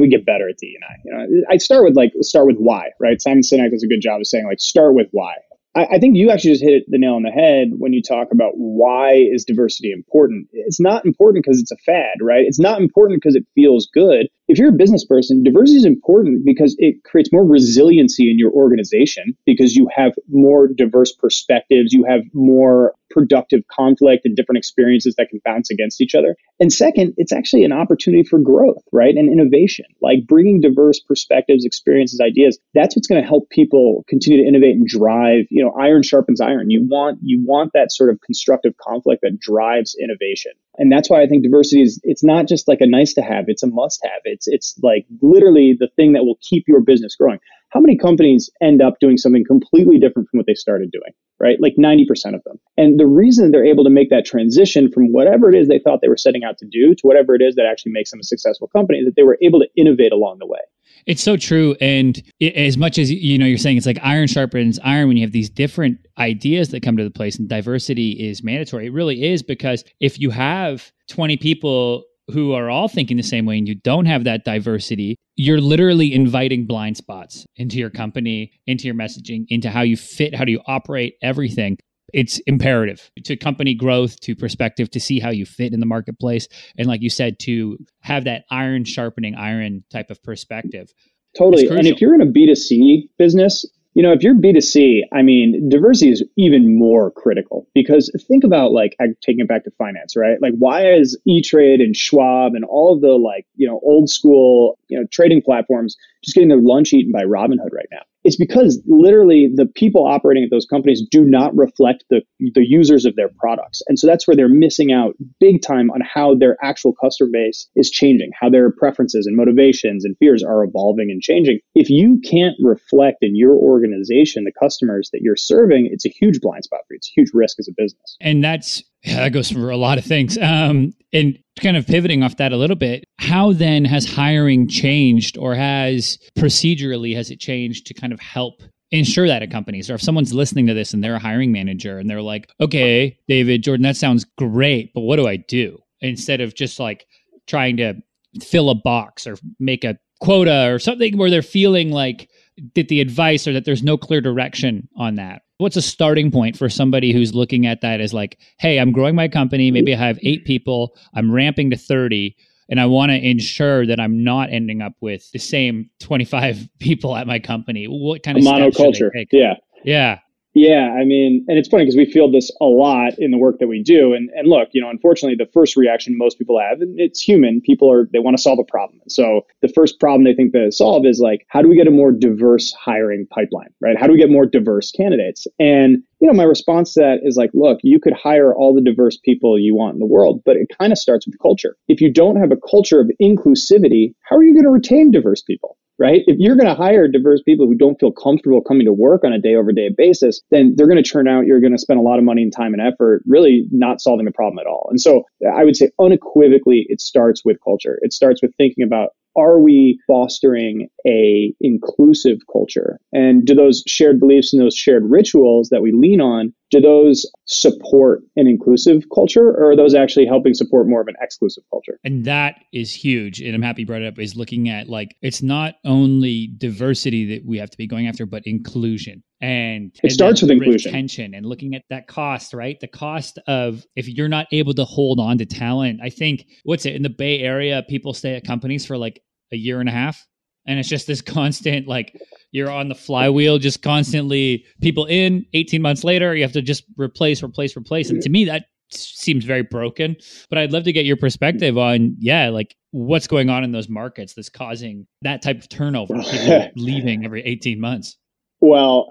we 0.00 0.08
get 0.08 0.26
better 0.26 0.48
at 0.48 0.58
DE&I? 0.58 0.94
You 1.04 1.12
know, 1.12 1.42
I 1.48 1.58
start 1.58 1.84
with 1.84 1.96
like, 1.96 2.12
start 2.20 2.46
with 2.46 2.56
why, 2.58 2.90
right? 2.98 3.22
Simon 3.22 3.42
Sinek 3.42 3.70
does 3.70 3.84
a 3.84 3.86
good 3.86 4.00
job 4.00 4.20
of 4.20 4.26
saying 4.26 4.46
like, 4.46 4.58
start 4.58 4.94
with 4.94 5.06
why. 5.12 5.34
I, 5.78 5.86
I 5.94 5.98
think 5.98 6.16
you 6.16 6.30
actually 6.30 6.52
just 6.52 6.64
hit 6.64 6.84
the 6.88 6.98
nail 6.98 7.14
on 7.14 7.22
the 7.22 7.30
head 7.30 7.68
when 7.78 7.92
you 7.92 8.02
talk 8.02 8.28
about 8.32 8.52
why 8.56 9.12
is 9.12 9.44
diversity 9.44 9.92
important. 9.92 10.48
It's 10.52 10.80
not 10.80 11.06
important 11.06 11.44
because 11.44 11.60
it's 11.60 11.70
a 11.70 11.76
fad, 11.76 12.16
right? 12.20 12.44
It's 12.44 12.58
not 12.58 12.80
important 12.80 13.22
because 13.22 13.36
it 13.36 13.46
feels 13.54 13.88
good. 13.94 14.26
If 14.48 14.58
you're 14.58 14.70
a 14.70 14.72
business 14.72 15.04
person, 15.04 15.44
diversity 15.44 15.78
is 15.78 15.84
important 15.84 16.44
because 16.44 16.74
it 16.78 17.04
creates 17.04 17.32
more 17.32 17.44
resiliency 17.44 18.30
in 18.30 18.38
your 18.38 18.50
organization 18.50 19.36
because 19.46 19.76
you 19.76 19.88
have 19.94 20.14
more 20.28 20.66
diverse 20.66 21.12
perspectives, 21.12 21.92
you 21.92 22.04
have 22.08 22.22
more 22.32 22.94
productive 23.18 23.62
conflict 23.66 24.24
and 24.24 24.36
different 24.36 24.58
experiences 24.58 25.16
that 25.18 25.28
can 25.28 25.40
bounce 25.44 25.70
against 25.70 26.00
each 26.00 26.14
other. 26.14 26.36
And 26.60 26.72
second, 26.72 27.14
it's 27.16 27.32
actually 27.32 27.64
an 27.64 27.72
opportunity 27.72 28.22
for 28.22 28.38
growth, 28.38 28.82
right? 28.92 29.12
And 29.12 29.28
innovation, 29.28 29.86
like 30.00 30.26
bringing 30.28 30.60
diverse 30.60 31.00
perspectives, 31.00 31.64
experiences, 31.64 32.20
ideas. 32.20 32.60
That's 32.74 32.94
what's 32.94 33.08
going 33.08 33.20
to 33.20 33.26
help 33.26 33.50
people 33.50 34.04
continue 34.08 34.40
to 34.40 34.48
innovate 34.48 34.76
and 34.76 34.86
drive, 34.86 35.46
you 35.50 35.64
know, 35.64 35.72
iron 35.72 36.04
sharpens 36.04 36.40
iron. 36.40 36.70
You 36.70 36.86
want, 36.88 37.18
you 37.22 37.44
want 37.44 37.72
that 37.74 37.90
sort 37.90 38.10
of 38.10 38.20
constructive 38.20 38.76
conflict 38.76 39.22
that 39.22 39.40
drives 39.40 39.96
innovation. 40.00 40.52
And 40.76 40.92
that's 40.92 41.10
why 41.10 41.22
I 41.22 41.26
think 41.26 41.42
diversity 41.42 41.82
is, 41.82 42.00
it's 42.04 42.22
not 42.22 42.46
just 42.46 42.68
like 42.68 42.80
a 42.80 42.86
nice 42.86 43.14
to 43.14 43.22
have, 43.22 43.46
it's 43.48 43.64
a 43.64 43.66
must 43.66 44.00
have. 44.04 44.20
It's, 44.24 44.46
it's 44.46 44.78
like 44.80 45.06
literally 45.20 45.76
the 45.78 45.88
thing 45.96 46.12
that 46.12 46.22
will 46.22 46.38
keep 46.40 46.68
your 46.68 46.80
business 46.80 47.16
growing. 47.16 47.40
How 47.70 47.80
many 47.80 47.96
companies 47.96 48.50
end 48.62 48.80
up 48.82 48.94
doing 49.00 49.16
something 49.16 49.44
completely 49.44 49.98
different 49.98 50.28
from 50.28 50.38
what 50.38 50.46
they 50.46 50.54
started 50.54 50.90
doing? 50.90 51.12
right? 51.40 51.60
Like 51.60 51.76
90% 51.78 52.34
of 52.34 52.42
them. 52.44 52.58
And 52.76 52.98
the 52.98 53.06
reason 53.06 53.50
they're 53.50 53.64
able 53.64 53.84
to 53.84 53.90
make 53.90 54.10
that 54.10 54.24
transition 54.24 54.90
from 54.90 55.12
whatever 55.12 55.48
it 55.48 55.54
is 55.54 55.68
they 55.68 55.78
thought 55.78 56.00
they 56.02 56.08
were 56.08 56.16
setting 56.16 56.44
out 56.44 56.58
to 56.58 56.66
do 56.66 56.94
to 56.94 57.02
whatever 57.02 57.34
it 57.34 57.42
is 57.42 57.54
that 57.54 57.66
actually 57.66 57.92
makes 57.92 58.10
them 58.10 58.20
a 58.20 58.24
successful 58.24 58.68
company 58.68 58.98
is 58.98 59.06
that 59.06 59.16
they 59.16 59.22
were 59.22 59.38
able 59.40 59.60
to 59.60 59.68
innovate 59.76 60.12
along 60.12 60.38
the 60.38 60.46
way. 60.46 60.58
It's 61.06 61.22
so 61.22 61.36
true. 61.36 61.76
And 61.80 62.20
it, 62.40 62.54
as 62.54 62.76
much 62.76 62.98
as, 62.98 63.10
you 63.10 63.38
know, 63.38 63.46
you're 63.46 63.58
saying 63.58 63.76
it's 63.76 63.86
like 63.86 64.00
iron 64.02 64.26
sharpens 64.26 64.78
iron 64.82 65.08
when 65.08 65.16
you 65.16 65.22
have 65.24 65.32
these 65.32 65.48
different 65.48 65.98
ideas 66.18 66.70
that 66.70 66.82
come 66.82 66.96
to 66.96 67.04
the 67.04 67.10
place 67.10 67.38
and 67.38 67.48
diversity 67.48 68.10
is 68.12 68.42
mandatory. 68.42 68.86
It 68.86 68.92
really 68.92 69.24
is 69.24 69.42
because 69.42 69.84
if 70.00 70.18
you 70.18 70.30
have 70.30 70.90
20 71.08 71.36
people 71.36 72.04
who 72.30 72.52
are 72.52 72.68
all 72.68 72.88
thinking 72.88 73.16
the 73.16 73.22
same 73.22 73.46
way 73.46 73.58
and 73.58 73.66
you 73.66 73.74
don't 73.74 74.06
have 74.06 74.24
that 74.24 74.44
diversity, 74.44 75.16
you're 75.36 75.60
literally 75.60 76.12
inviting 76.12 76.66
blind 76.66 76.96
spots 76.96 77.46
into 77.56 77.78
your 77.78 77.90
company, 77.90 78.52
into 78.66 78.84
your 78.84 78.94
messaging, 78.94 79.46
into 79.48 79.70
how 79.70 79.82
you 79.82 79.96
fit, 79.96 80.34
how 80.34 80.44
do 80.44 80.52
you 80.52 80.60
operate, 80.66 81.14
everything. 81.22 81.78
It's 82.12 82.38
imperative 82.40 83.10
to 83.24 83.36
company 83.36 83.74
growth, 83.74 84.18
to 84.20 84.34
perspective, 84.34 84.90
to 84.92 85.00
see 85.00 85.20
how 85.20 85.30
you 85.30 85.44
fit 85.44 85.74
in 85.74 85.80
the 85.80 85.86
marketplace. 85.86 86.48
And 86.78 86.86
like 86.86 87.02
you 87.02 87.10
said, 87.10 87.38
to 87.40 87.78
have 88.00 88.24
that 88.24 88.44
iron 88.50 88.84
sharpening 88.84 89.34
iron 89.34 89.84
type 89.90 90.10
of 90.10 90.22
perspective. 90.22 90.92
Totally. 91.36 91.68
And 91.68 91.86
if 91.86 92.00
you're 92.00 92.14
in 92.14 92.22
a 92.22 92.26
B2C 92.26 93.10
business, 93.18 93.66
you 93.94 94.02
know, 94.02 94.12
if 94.12 94.22
you're 94.22 94.34
B2C, 94.34 95.02
I 95.12 95.22
mean, 95.22 95.68
diversity 95.68 96.12
is 96.12 96.24
even 96.36 96.78
more 96.78 97.10
critical 97.10 97.66
because 97.74 98.12
think 98.28 98.44
about 98.44 98.72
like 98.72 98.96
taking 99.22 99.40
it 99.40 99.48
back 99.48 99.64
to 99.64 99.70
finance, 99.72 100.16
right? 100.16 100.40
Like 100.40 100.54
why 100.58 100.92
is 100.92 101.18
E-Trade 101.26 101.80
and 101.80 101.96
Schwab 101.96 102.54
and 102.54 102.64
all 102.64 102.94
of 102.94 103.00
the 103.00 103.12
like, 103.12 103.46
you 103.56 103.66
know, 103.66 103.80
old 103.82 104.08
school, 104.08 104.78
you 104.88 104.98
know, 104.98 105.06
trading 105.10 105.42
platforms 105.42 105.96
just 106.24 106.34
getting 106.34 106.48
their 106.48 106.60
lunch 106.60 106.92
eaten 106.92 107.12
by 107.12 107.22
Robinhood 107.22 107.72
right 107.72 107.88
now? 107.90 108.02
It's 108.24 108.36
because 108.36 108.82
literally 108.86 109.48
the 109.54 109.66
people 109.66 110.06
operating 110.06 110.44
at 110.44 110.50
those 110.50 110.66
companies 110.66 111.02
do 111.10 111.24
not 111.24 111.56
reflect 111.56 112.04
the, 112.10 112.22
the 112.54 112.66
users 112.66 113.04
of 113.04 113.16
their 113.16 113.30
products. 113.38 113.82
And 113.88 113.98
so 113.98 114.06
that's 114.06 114.26
where 114.26 114.36
they're 114.36 114.48
missing 114.48 114.92
out 114.92 115.14
big 115.40 115.62
time 115.62 115.90
on 115.90 116.00
how 116.02 116.34
their 116.34 116.56
actual 116.62 116.94
customer 117.02 117.30
base 117.32 117.68
is 117.76 117.90
changing, 117.90 118.30
how 118.38 118.50
their 118.50 118.70
preferences 118.70 119.26
and 119.26 119.36
motivations 119.36 120.04
and 120.04 120.16
fears 120.18 120.42
are 120.42 120.64
evolving 120.64 121.10
and 121.10 121.22
changing. 121.22 121.60
If 121.74 121.90
you 121.90 122.20
can't 122.24 122.56
reflect 122.62 123.18
in 123.22 123.36
your 123.36 123.54
organization 123.54 124.44
the 124.44 124.52
customers 124.58 125.10
that 125.12 125.20
you're 125.22 125.36
serving, 125.36 125.88
it's 125.90 126.06
a 126.06 126.10
huge 126.10 126.40
blind 126.40 126.64
spot 126.64 126.80
for 126.86 126.94
you. 126.94 126.96
It's 126.96 127.10
a 127.10 127.20
huge 127.20 127.30
risk 127.32 127.58
as 127.58 127.68
a 127.68 127.72
business. 127.76 128.16
And 128.20 128.42
that's 128.42 128.82
yeah, 129.04 129.20
that 129.20 129.32
goes 129.32 129.50
for 129.50 129.70
a 129.70 129.76
lot 129.76 129.98
of 129.98 130.04
things. 130.04 130.36
Um, 130.38 130.92
and 131.12 131.38
kind 131.60 131.76
of 131.76 131.86
pivoting 131.86 132.22
off 132.22 132.36
that 132.36 132.52
a 132.52 132.56
little 132.56 132.76
bit, 132.76 133.04
how 133.18 133.52
then 133.52 133.84
has 133.84 134.10
hiring 134.10 134.68
changed 134.68 135.38
or 135.38 135.54
has 135.54 136.18
procedurally 136.38 137.14
has 137.14 137.30
it 137.30 137.40
changed 137.40 137.86
to 137.86 137.94
kind 137.94 138.12
of 138.12 138.20
help 138.20 138.62
ensure 138.90 139.26
that 139.26 139.42
at 139.42 139.50
companies 139.50 139.90
or 139.90 139.94
if 139.94 140.02
someone's 140.02 140.32
listening 140.32 140.66
to 140.66 140.72
this 140.72 140.94
and 140.94 141.04
they're 141.04 141.16
a 141.16 141.18
hiring 141.18 141.52
manager 141.52 141.98
and 141.98 142.08
they're 142.08 142.22
like 142.22 142.48
okay 142.58 143.18
david 143.28 143.62
jordan 143.62 143.82
that 143.82 143.98
sounds 143.98 144.24
great 144.38 144.94
but 144.94 145.02
what 145.02 145.16
do 145.16 145.26
i 145.26 145.36
do? 145.36 145.78
Instead 146.00 146.40
of 146.40 146.54
just 146.54 146.80
like 146.80 147.06
trying 147.46 147.76
to 147.76 147.94
fill 148.40 148.70
a 148.70 148.74
box 148.74 149.26
or 149.26 149.36
make 149.58 149.84
a 149.84 149.98
quota 150.20 150.72
or 150.72 150.78
something 150.78 151.18
where 151.18 151.28
they're 151.28 151.42
feeling 151.42 151.90
like 151.90 152.30
that 152.74 152.88
the 152.88 153.00
advice 153.00 153.46
or 153.46 153.52
that 153.52 153.64
there's 153.64 153.82
no 153.82 153.98
clear 153.98 154.20
direction 154.20 154.88
on 154.96 155.16
that 155.16 155.42
what's 155.58 155.76
a 155.76 155.82
starting 155.82 156.30
point 156.30 156.56
for 156.56 156.68
somebody 156.68 157.12
who's 157.12 157.34
looking 157.34 157.66
at 157.66 157.80
that 157.80 158.00
as 158.00 158.14
like 158.14 158.38
hey 158.58 158.78
i'm 158.78 158.92
growing 158.92 159.14
my 159.14 159.28
company 159.28 159.70
maybe 159.70 159.94
i 159.94 159.98
have 159.98 160.18
eight 160.22 160.44
people 160.44 160.96
i'm 161.14 161.30
ramping 161.30 161.70
to 161.70 161.76
30 161.76 162.34
and 162.68 162.80
i 162.80 162.86
want 162.86 163.10
to 163.10 163.18
ensure 163.18 163.86
that 163.86 164.00
i'm 164.00 164.24
not 164.24 164.50
ending 164.50 164.80
up 164.82 164.94
with 165.00 165.30
the 165.32 165.38
same 165.38 165.90
25 166.00 166.68
people 166.78 167.16
at 167.16 167.26
my 167.26 167.38
company? 167.38 167.86
What 167.86 168.22
kind 168.22 168.38
of 168.38 168.44
monoculture. 168.44 169.10
yeah. 169.32 169.54
Yeah 169.84 170.18
yeah, 170.54 170.96
I 170.98 171.04
mean, 171.04 171.44
and 171.46 171.58
it's 171.58 171.68
funny 171.68 171.84
because 171.84 171.96
we 171.96 172.10
feel 172.10 172.30
this 172.30 172.50
a 172.60 172.64
lot 172.64 173.12
in 173.18 173.30
the 173.30 173.38
work 173.38 173.58
that 173.60 173.68
we 173.68 173.82
do. 173.82 174.14
And 174.14 174.30
and 174.34 174.48
look, 174.48 174.68
you 174.72 174.80
know, 174.80 174.88
unfortunately, 174.88 175.36
the 175.36 175.50
first 175.52 175.76
reaction 175.76 176.16
most 176.16 176.38
people 176.38 176.58
have, 176.58 176.80
and 176.80 176.98
it's 176.98 177.20
human, 177.20 177.60
people 177.60 177.92
are 177.92 178.08
they 178.12 178.18
want 178.18 178.36
to 178.36 178.42
solve 178.42 178.58
a 178.58 178.64
problem. 178.64 179.00
So 179.08 179.42
the 179.62 179.68
first 179.68 180.00
problem 180.00 180.24
they 180.24 180.34
think 180.34 180.52
to 180.52 180.72
solve 180.72 181.06
is 181.06 181.20
like, 181.20 181.44
how 181.48 181.62
do 181.62 181.68
we 181.68 181.76
get 181.76 181.86
a 181.86 181.92
more 181.92 182.12
diverse 182.12 182.72
hiring 182.72 183.26
pipeline, 183.30 183.68
right? 183.80 183.96
How 183.98 184.06
do 184.06 184.12
we 184.12 184.18
get 184.18 184.30
more 184.30 184.46
diverse 184.46 184.90
candidates? 184.90 185.46
And 185.58 185.98
you 186.20 186.26
know, 186.26 186.34
my 186.34 186.44
response 186.44 186.94
to 186.94 187.00
that 187.00 187.18
is 187.22 187.36
like, 187.36 187.50
look, 187.54 187.78
you 187.82 188.00
could 188.00 188.14
hire 188.14 188.54
all 188.54 188.74
the 188.74 188.80
diverse 188.80 189.16
people 189.16 189.58
you 189.58 189.76
want 189.76 189.94
in 189.94 190.00
the 190.00 190.06
world, 190.06 190.40
but 190.44 190.56
it 190.56 190.68
kind 190.78 190.92
of 190.92 190.98
starts 190.98 191.26
with 191.26 191.38
culture. 191.40 191.76
If 191.88 192.00
you 192.00 192.12
don't 192.12 192.36
have 192.36 192.50
a 192.50 192.68
culture 192.70 193.00
of 193.00 193.10
inclusivity, 193.22 194.14
how 194.22 194.36
are 194.36 194.42
you 194.42 194.54
going 194.54 194.64
to 194.64 194.70
retain 194.70 195.10
diverse 195.10 195.42
people? 195.42 195.76
Right? 195.98 196.22
If 196.26 196.36
you're 196.38 196.56
going 196.56 196.68
to 196.68 196.74
hire 196.74 197.08
diverse 197.08 197.42
people 197.42 197.66
who 197.66 197.74
don't 197.74 197.98
feel 197.98 198.12
comfortable 198.12 198.60
coming 198.60 198.86
to 198.86 198.92
work 198.92 199.24
on 199.24 199.32
a 199.32 199.40
day 199.40 199.56
over 199.56 199.72
day 199.72 199.90
basis, 199.96 200.40
then 200.50 200.74
they're 200.76 200.86
going 200.86 201.02
to 201.02 201.08
turn 201.08 201.26
out, 201.26 201.46
you're 201.46 201.60
going 201.60 201.72
to 201.72 201.78
spend 201.78 201.98
a 201.98 202.02
lot 202.02 202.18
of 202.18 202.24
money 202.24 202.42
and 202.42 202.52
time 202.52 202.72
and 202.72 202.82
effort 202.82 203.22
really 203.26 203.66
not 203.70 204.00
solving 204.00 204.24
the 204.24 204.32
problem 204.32 204.58
at 204.58 204.66
all. 204.66 204.86
And 204.90 205.00
so 205.00 205.24
I 205.52 205.64
would 205.64 205.76
say 205.76 205.90
unequivocally, 205.98 206.86
it 206.88 207.00
starts 207.00 207.44
with 207.44 207.58
culture. 207.62 207.98
It 208.02 208.12
starts 208.12 208.40
with 208.42 208.54
thinking 208.56 208.84
about 208.84 209.10
are 209.36 209.60
we 209.60 210.00
fostering 210.06 210.88
a 211.06 211.54
inclusive 211.60 212.38
culture 212.52 212.98
and 213.12 213.44
do 213.44 213.54
those 213.54 213.84
shared 213.86 214.18
beliefs 214.18 214.52
and 214.52 214.60
those 214.60 214.74
shared 214.74 215.04
rituals 215.04 215.68
that 215.68 215.80
we 215.80 215.92
lean 215.92 216.20
on 216.20 216.52
do 216.70 216.80
those 216.80 217.30
support 217.46 218.22
an 218.36 218.46
inclusive 218.46 219.04
culture 219.14 219.48
or 219.48 219.70
are 219.70 219.76
those 219.76 219.94
actually 219.94 220.26
helping 220.26 220.54
support 220.54 220.86
more 220.86 221.00
of 221.00 221.08
an 221.08 221.14
exclusive 221.20 221.64
culture? 221.70 221.98
And 222.04 222.24
that 222.24 222.56
is 222.72 222.92
huge 222.92 223.40
and 223.40 223.54
i'm 223.54 223.62
happy 223.62 223.82
you 223.82 223.86
brought 223.86 224.02
it 224.02 224.06
up 224.06 224.18
is 224.18 224.36
looking 224.36 224.68
at 224.68 224.88
like 224.88 225.16
it's 225.22 225.42
not 225.42 225.74
only 225.84 226.48
diversity 226.58 227.36
that 227.36 227.46
we 227.46 227.58
have 227.58 227.70
to 227.70 227.78
be 227.78 227.86
going 227.86 228.06
after 228.06 228.26
but 228.26 228.42
inclusion. 228.46 229.22
And 229.40 229.92
it 229.94 230.00
and 230.02 230.12
starts 230.12 230.42
with 230.42 230.50
inclusion. 230.50 230.90
retention 230.90 231.34
and 231.34 231.46
looking 231.46 231.74
at 231.74 231.82
that 231.90 232.08
cost 232.08 232.52
right? 232.52 232.78
The 232.80 232.88
cost 232.88 233.38
of 233.46 233.86
if 233.94 234.08
you're 234.08 234.28
not 234.28 234.46
able 234.52 234.74
to 234.74 234.84
hold 234.84 235.20
on 235.20 235.38
to 235.38 235.46
talent 235.46 236.00
i 236.02 236.10
think 236.10 236.46
what's 236.64 236.86
it 236.86 236.94
in 236.94 237.02
the 237.02 237.10
bay 237.10 237.40
area 237.40 237.84
people 237.88 238.12
stay 238.12 238.34
at 238.34 238.44
companies 238.44 238.84
for 238.86 238.96
like 238.96 239.22
a 239.52 239.56
year 239.56 239.80
and 239.80 239.88
a 239.88 239.92
half 239.92 240.26
and 240.68 240.78
it's 240.78 240.88
just 240.88 241.08
this 241.08 241.20
constant 241.36 241.88
like 241.88 242.16
you're 242.52 242.70
on 242.70 242.88
the 242.88 242.94
flywheel 242.94 243.58
just 243.58 243.82
constantly 243.82 244.64
people 244.80 245.06
in 245.06 245.44
18 245.54 245.82
months 245.82 246.04
later 246.04 246.36
you 246.36 246.42
have 246.42 246.52
to 246.52 246.62
just 246.62 246.84
replace 246.96 247.42
replace 247.42 247.76
replace 247.76 248.10
and 248.10 248.22
to 248.22 248.28
me 248.28 248.44
that 248.44 248.66
seems 248.90 249.44
very 249.44 249.62
broken 249.62 250.16
but 250.48 250.58
i'd 250.58 250.72
love 250.72 250.84
to 250.84 250.92
get 250.92 251.04
your 251.04 251.16
perspective 251.16 251.76
on 251.76 252.14
yeah 252.18 252.48
like 252.48 252.76
what's 252.92 253.26
going 253.26 253.50
on 253.50 253.64
in 253.64 253.72
those 253.72 253.88
markets 253.88 254.34
that's 254.34 254.48
causing 254.48 255.06
that 255.22 255.42
type 255.42 255.58
of 255.58 255.68
turnover 255.68 256.14
people 256.30 256.70
leaving 256.76 257.24
every 257.24 257.42
18 257.42 257.80
months 257.80 258.16
well, 258.60 259.08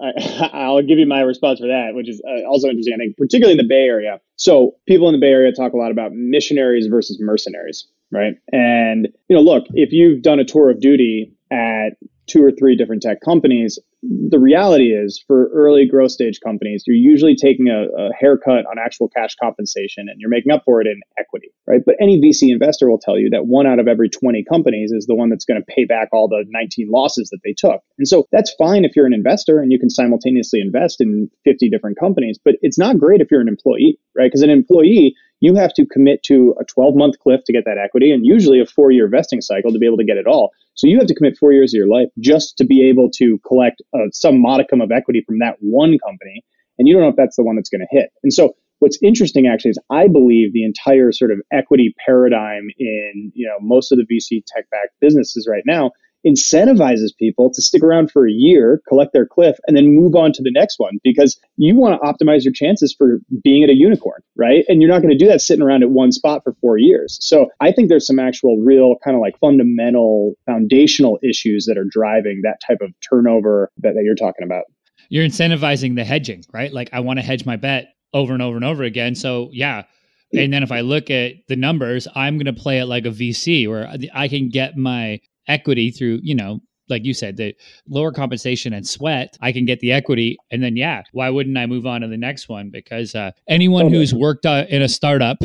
I, 0.52 0.68
will 0.68 0.82
give 0.82 0.98
you 0.98 1.06
my 1.06 1.22
response 1.22 1.58
for 1.58 1.68
that, 1.68 1.92
which 1.94 2.06
is 2.06 2.20
uh, 2.28 2.46
also 2.46 2.68
interesting. 2.68 2.92
I 2.92 2.98
think, 2.98 3.16
particularly 3.16 3.52
in 3.52 3.56
the 3.56 3.66
Bay 3.66 3.86
Area. 3.86 4.20
So, 4.36 4.76
people 4.86 5.08
in 5.08 5.14
the 5.14 5.18
Bay 5.18 5.30
Area 5.30 5.52
talk 5.52 5.72
a 5.72 5.78
lot 5.78 5.90
about 5.90 6.12
missionaries 6.12 6.86
versus 6.86 7.16
mercenaries 7.18 7.88
right? 8.10 8.34
And 8.52 9.08
you 9.28 9.36
know, 9.36 9.42
look, 9.42 9.66
if 9.74 9.92
you've 9.92 10.22
done 10.22 10.38
a 10.38 10.44
tour 10.44 10.70
of 10.70 10.80
duty 10.80 11.32
at 11.50 11.90
two 12.28 12.44
or 12.44 12.52
three 12.52 12.76
different 12.76 13.02
tech 13.02 13.20
companies, 13.20 13.78
the 14.02 14.38
reality 14.38 14.94
is 14.94 15.22
for 15.26 15.48
early 15.52 15.86
growth 15.86 16.12
stage 16.12 16.38
companies, 16.44 16.84
you're 16.86 16.94
usually 16.94 17.34
taking 17.34 17.68
a, 17.68 17.86
a, 17.98 18.10
haircut 18.18 18.64
on 18.66 18.78
actual 18.78 19.08
cash 19.08 19.34
compensation 19.42 20.08
and 20.08 20.20
you're 20.20 20.30
making 20.30 20.52
up 20.52 20.62
for 20.64 20.80
it 20.80 20.86
in 20.86 21.00
equity, 21.18 21.48
right? 21.66 21.80
But 21.84 21.96
any 22.00 22.20
VC 22.20 22.50
investor 22.50 22.88
will 22.88 22.98
tell 22.98 23.18
you 23.18 23.30
that 23.30 23.46
one 23.46 23.66
out 23.66 23.80
of 23.80 23.88
every 23.88 24.08
20 24.08 24.44
companies 24.44 24.92
is 24.92 25.06
the 25.06 25.16
one 25.16 25.30
that's 25.30 25.44
going 25.44 25.60
to 25.60 25.74
pay 25.74 25.84
back 25.84 26.08
all 26.12 26.28
the 26.28 26.44
19 26.48 26.90
losses 26.90 27.30
that 27.30 27.40
they 27.44 27.54
took. 27.54 27.80
And 27.98 28.06
so 28.06 28.26
that's 28.30 28.54
fine 28.56 28.84
if 28.84 28.94
you're 28.94 29.06
an 29.06 29.14
investor 29.14 29.58
and 29.58 29.72
you 29.72 29.78
can 29.80 29.90
simultaneously 29.90 30.60
invest 30.60 31.00
in 31.00 31.28
50 31.44 31.68
different 31.68 31.98
companies, 31.98 32.38
but 32.44 32.54
it's 32.62 32.78
not 32.78 32.98
great 32.98 33.20
if 33.20 33.30
you're 33.30 33.40
an 33.40 33.48
employee, 33.48 33.98
right? 34.16 34.26
Because 34.26 34.42
an 34.42 34.50
employee, 34.50 35.16
you 35.40 35.54
have 35.54 35.72
to 35.74 35.86
commit 35.86 36.22
to 36.24 36.54
a 36.60 36.64
12 36.64 36.94
month 36.94 37.18
cliff 37.18 37.40
to 37.46 37.52
get 37.52 37.64
that 37.64 37.78
equity 37.78 38.12
and 38.12 38.26
usually 38.26 38.60
a 38.60 38.66
four 38.66 38.90
year 38.90 39.08
vesting 39.08 39.40
cycle 39.40 39.72
to 39.72 39.78
be 39.78 39.86
able 39.86 39.96
to 39.96 40.04
get 40.04 40.16
it 40.16 40.26
all. 40.26 40.50
So 40.78 40.86
you 40.86 40.96
have 40.98 41.08
to 41.08 41.14
commit 41.14 41.36
four 41.36 41.52
years 41.52 41.74
of 41.74 41.78
your 41.78 41.88
life 41.88 42.06
just 42.20 42.56
to 42.58 42.64
be 42.64 42.88
able 42.88 43.10
to 43.16 43.40
collect 43.44 43.82
uh, 43.92 44.10
some 44.12 44.40
modicum 44.40 44.80
of 44.80 44.92
equity 44.92 45.24
from 45.26 45.40
that 45.40 45.56
one 45.58 45.98
company. 45.98 46.44
And 46.78 46.86
you 46.86 46.94
don't 46.94 47.02
know 47.02 47.08
if 47.08 47.16
that's 47.16 47.34
the 47.34 47.42
one 47.42 47.56
that's 47.56 47.68
going 47.68 47.80
to 47.80 47.88
hit. 47.90 48.10
And 48.22 48.32
so 48.32 48.54
what's 48.78 48.96
interesting 49.02 49.48
actually 49.48 49.72
is 49.72 49.80
I 49.90 50.06
believe 50.06 50.52
the 50.52 50.62
entire 50.62 51.10
sort 51.10 51.32
of 51.32 51.38
equity 51.52 51.96
paradigm 52.06 52.68
in, 52.78 53.32
you 53.34 53.48
know, 53.48 53.56
most 53.60 53.90
of 53.90 53.98
the 53.98 54.04
VC 54.04 54.40
tech 54.46 54.70
backed 54.70 54.94
businesses 55.00 55.48
right 55.50 55.64
now 55.66 55.90
incentivizes 56.28 57.16
people 57.18 57.50
to 57.52 57.62
stick 57.62 57.82
around 57.82 58.10
for 58.10 58.26
a 58.26 58.32
year, 58.32 58.80
collect 58.88 59.12
their 59.12 59.26
cliff, 59.26 59.56
and 59.66 59.76
then 59.76 59.94
move 59.94 60.14
on 60.14 60.32
to 60.32 60.42
the 60.42 60.50
next 60.50 60.78
one 60.78 60.98
because 61.02 61.38
you 61.56 61.76
want 61.76 62.00
to 62.00 62.06
optimize 62.06 62.44
your 62.44 62.52
chances 62.52 62.94
for 62.96 63.18
being 63.42 63.64
at 63.64 63.70
a 63.70 63.74
unicorn, 63.74 64.22
right? 64.36 64.64
And 64.68 64.82
you're 64.82 64.90
not 64.90 65.02
going 65.02 65.16
to 65.16 65.18
do 65.18 65.28
that 65.28 65.40
sitting 65.40 65.62
around 65.62 65.82
at 65.82 65.90
one 65.90 66.12
spot 66.12 66.42
for 66.44 66.54
four 66.60 66.78
years. 66.78 67.18
So 67.20 67.48
I 67.60 67.72
think 67.72 67.88
there's 67.88 68.06
some 68.06 68.18
actual 68.18 68.58
real 68.58 68.96
kind 69.04 69.14
of 69.14 69.20
like 69.20 69.38
fundamental 69.38 70.34
foundational 70.46 71.18
issues 71.22 71.66
that 71.66 71.78
are 71.78 71.86
driving 71.88 72.42
that 72.44 72.60
type 72.66 72.78
of 72.80 72.92
turnover 73.08 73.70
that, 73.78 73.94
that 73.94 74.02
you're 74.04 74.14
talking 74.14 74.44
about. 74.44 74.64
You're 75.08 75.24
incentivizing 75.24 75.96
the 75.96 76.04
hedging, 76.04 76.44
right? 76.52 76.72
Like 76.72 76.90
I 76.92 77.00
want 77.00 77.18
to 77.18 77.24
hedge 77.24 77.46
my 77.46 77.56
bet 77.56 77.94
over 78.12 78.32
and 78.32 78.42
over 78.42 78.56
and 78.56 78.64
over 78.64 78.82
again. 78.82 79.14
So 79.14 79.48
yeah, 79.52 79.84
and 80.32 80.52
then 80.52 80.62
if 80.62 80.72
I 80.72 80.80
look 80.80 81.10
at 81.10 81.34
the 81.48 81.56
numbers, 81.56 82.06
I'm 82.14 82.36
going 82.36 82.54
to 82.54 82.60
play 82.60 82.80
it 82.80 82.86
like 82.86 83.06
a 83.06 83.10
VC 83.10 83.68
where 83.68 83.90
I 84.14 84.28
can 84.28 84.50
get 84.50 84.76
my 84.76 85.20
equity 85.48 85.90
through, 85.90 86.20
you 86.22 86.34
know, 86.34 86.60
like 86.88 87.04
you 87.04 87.14
said, 87.14 87.36
the 87.36 87.54
lower 87.88 88.12
compensation 88.12 88.72
and 88.72 88.86
sweat, 88.86 89.36
I 89.40 89.52
can 89.52 89.64
get 89.64 89.80
the 89.80 89.92
equity. 89.92 90.38
And 90.50 90.62
then, 90.62 90.76
yeah, 90.76 91.02
why 91.12 91.30
wouldn't 91.30 91.56
I 91.56 91.66
move 91.66 91.86
on 91.86 92.00
to 92.02 92.08
the 92.08 92.16
next 92.16 92.48
one? 92.48 92.70
Because 92.70 93.14
uh, 93.14 93.32
anyone 93.48 93.92
who's 93.92 94.14
worked 94.14 94.46
uh, 94.46 94.64
in 94.68 94.82
a 94.82 94.88
startup, 94.88 95.38